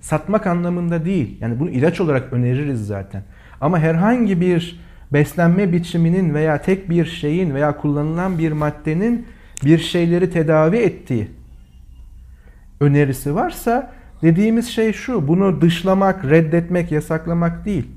Satmak 0.01 0.47
anlamında 0.47 1.05
değil. 1.05 1.37
Yani 1.41 1.59
bunu 1.59 1.69
ilaç 1.69 2.01
olarak 2.01 2.33
öneririz 2.33 2.87
zaten. 2.87 3.23
Ama 3.61 3.79
herhangi 3.79 4.41
bir 4.41 4.79
beslenme 5.13 5.71
biçiminin 5.73 6.33
veya 6.33 6.61
tek 6.61 6.89
bir 6.89 7.05
şeyin 7.05 7.55
veya 7.55 7.77
kullanılan 7.77 8.39
bir 8.39 8.51
maddenin 8.51 9.27
bir 9.65 9.77
şeyleri 9.77 10.29
tedavi 10.29 10.77
ettiği 10.77 11.38
önerisi 12.79 13.35
varsa 13.35 13.91
dediğimiz 14.21 14.67
şey 14.67 14.93
şu. 14.93 15.27
Bunu 15.27 15.61
dışlamak, 15.61 16.25
reddetmek, 16.25 16.91
yasaklamak 16.91 17.65
değil. 17.65 17.87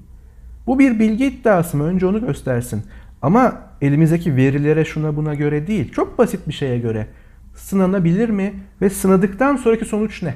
Bu 0.66 0.78
bir 0.78 0.98
bilgi 0.98 1.26
iddiası 1.26 1.76
mı? 1.76 1.84
Önce 1.84 2.06
onu 2.06 2.20
göstersin. 2.20 2.82
Ama 3.22 3.62
elimizdeki 3.80 4.36
verilere 4.36 4.84
şuna 4.84 5.16
buna 5.16 5.34
göre 5.34 5.66
değil. 5.66 5.92
Çok 5.92 6.18
basit 6.18 6.48
bir 6.48 6.52
şeye 6.52 6.78
göre. 6.78 7.06
Sınanabilir 7.54 8.28
mi? 8.28 8.54
Ve 8.80 8.90
sınadıktan 8.90 9.56
sonraki 9.56 9.84
sonuç 9.84 10.22
ne? 10.22 10.34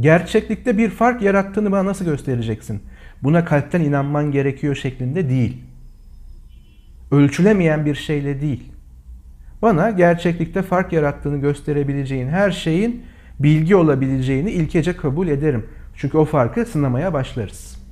Gerçeklikte 0.00 0.78
bir 0.78 0.90
fark 0.90 1.22
yarattığını 1.22 1.72
bana 1.72 1.84
nasıl 1.84 2.04
göstereceksin? 2.04 2.82
Buna 3.22 3.44
kalpten 3.44 3.80
inanman 3.80 4.32
gerekiyor 4.32 4.74
şeklinde 4.74 5.28
değil. 5.28 5.62
Ölçülemeyen 7.10 7.86
bir 7.86 7.94
şeyle 7.94 8.40
değil. 8.40 8.73
Bana 9.62 9.90
gerçeklikte 9.90 10.62
fark 10.62 10.92
yarattığını 10.92 11.36
gösterebileceğin 11.36 12.28
her 12.28 12.50
şeyin 12.50 13.02
bilgi 13.38 13.76
olabileceğini 13.76 14.50
ilkece 14.50 14.96
kabul 14.96 15.28
ederim. 15.28 15.66
Çünkü 15.96 16.18
o 16.18 16.24
farkı 16.24 16.64
sınamaya 16.66 17.12
başlarız. 17.12 17.84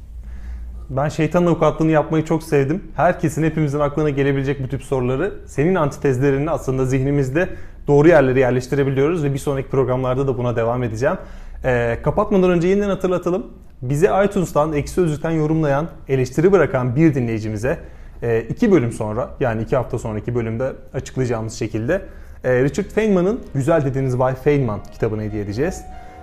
Ben 0.90 1.08
şeytanın 1.08 1.46
avukatlığını 1.46 1.90
yapmayı 1.90 2.24
çok 2.24 2.42
sevdim. 2.42 2.82
Herkesin, 2.96 3.42
hepimizin 3.42 3.80
aklına 3.80 4.10
gelebilecek 4.10 4.62
bu 4.62 4.68
tip 4.68 4.82
soruları 4.82 5.32
senin 5.46 5.74
antitezlerini 5.74 6.50
aslında 6.50 6.84
zihnimizde 6.84 7.48
doğru 7.86 8.08
yerlere 8.08 8.40
yerleştirebiliyoruz 8.40 9.24
ve 9.24 9.34
bir 9.34 9.38
sonraki 9.38 9.68
programlarda 9.68 10.26
da 10.26 10.38
buna 10.38 10.56
devam 10.56 10.82
edeceğim. 10.82 11.16
Ee, 11.64 11.98
kapatmadan 12.02 12.50
önce 12.50 12.68
yeniden 12.68 12.88
hatırlatalım. 12.88 13.46
Bizi 13.82 14.08
iTunes'tan, 14.24 14.72
Eksi 14.72 14.94
Sözlük'ten 14.94 15.30
yorumlayan, 15.30 15.88
eleştiri 16.08 16.52
bırakan 16.52 16.96
bir 16.96 17.14
dinleyicimize 17.14 17.78
e, 18.22 18.40
iki 18.40 18.72
bölüm 18.72 18.92
sonra 18.92 19.30
yani 19.40 19.62
iki 19.62 19.76
hafta 19.76 19.98
sonraki 19.98 20.34
bölümde 20.34 20.72
açıklayacağımız 20.94 21.54
şekilde 21.54 22.02
e, 22.44 22.62
Richard 22.62 22.86
Feynman'ın 22.86 23.40
Güzel 23.54 23.84
Dediğiniz 23.84 24.18
Bay 24.18 24.34
Feynman 24.34 24.80
kitabını 24.92 25.22
hediye 25.22 25.42
edeceğiz. 25.42 25.82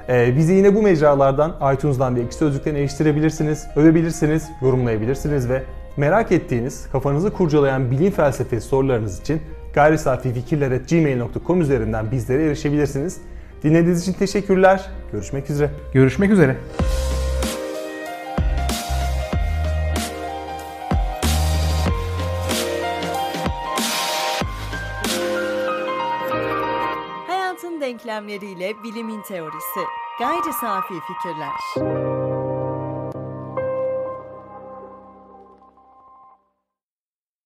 E, 0.10 0.36
bizi 0.38 0.54
yine 0.54 0.76
bu 0.76 0.82
mecralardan, 0.82 1.56
iTunes'dan 1.74 2.16
ve 2.16 2.22
Ekşi 2.22 2.38
Sözlük'ten 2.38 2.76
eleştirebilirsiniz, 2.76 3.68
övebilirsiniz, 3.76 4.50
yorumlayabilirsiniz 4.62 5.50
ve 5.50 5.64
Merak 5.98 6.32
ettiğiniz, 6.32 6.88
kafanızı 6.92 7.34
kurcalayan 7.34 7.92
bilim 7.92 8.12
felsefesi 8.12 8.68
sorularınız 8.68 9.20
için 9.20 9.42
gayrisafifikirler.gmail.com 9.74 11.62
üzerinden 11.62 12.12
bizlere 12.12 12.46
erişebilirsiniz. 12.46 13.18
Dinlediğiniz 13.64 14.02
için 14.02 14.14
teşekkürler. 14.14 14.90
Görüşmek 15.12 15.50
üzere. 15.50 15.70
Görüşmek 15.94 16.32
üzere. 16.32 16.56
Denklemleriyle 28.00 28.84
bilimin 28.84 29.22
teorisi. 29.22 29.80
Gayri 30.20 30.54
safi 30.54 30.94
fikirler. 31.00 32.09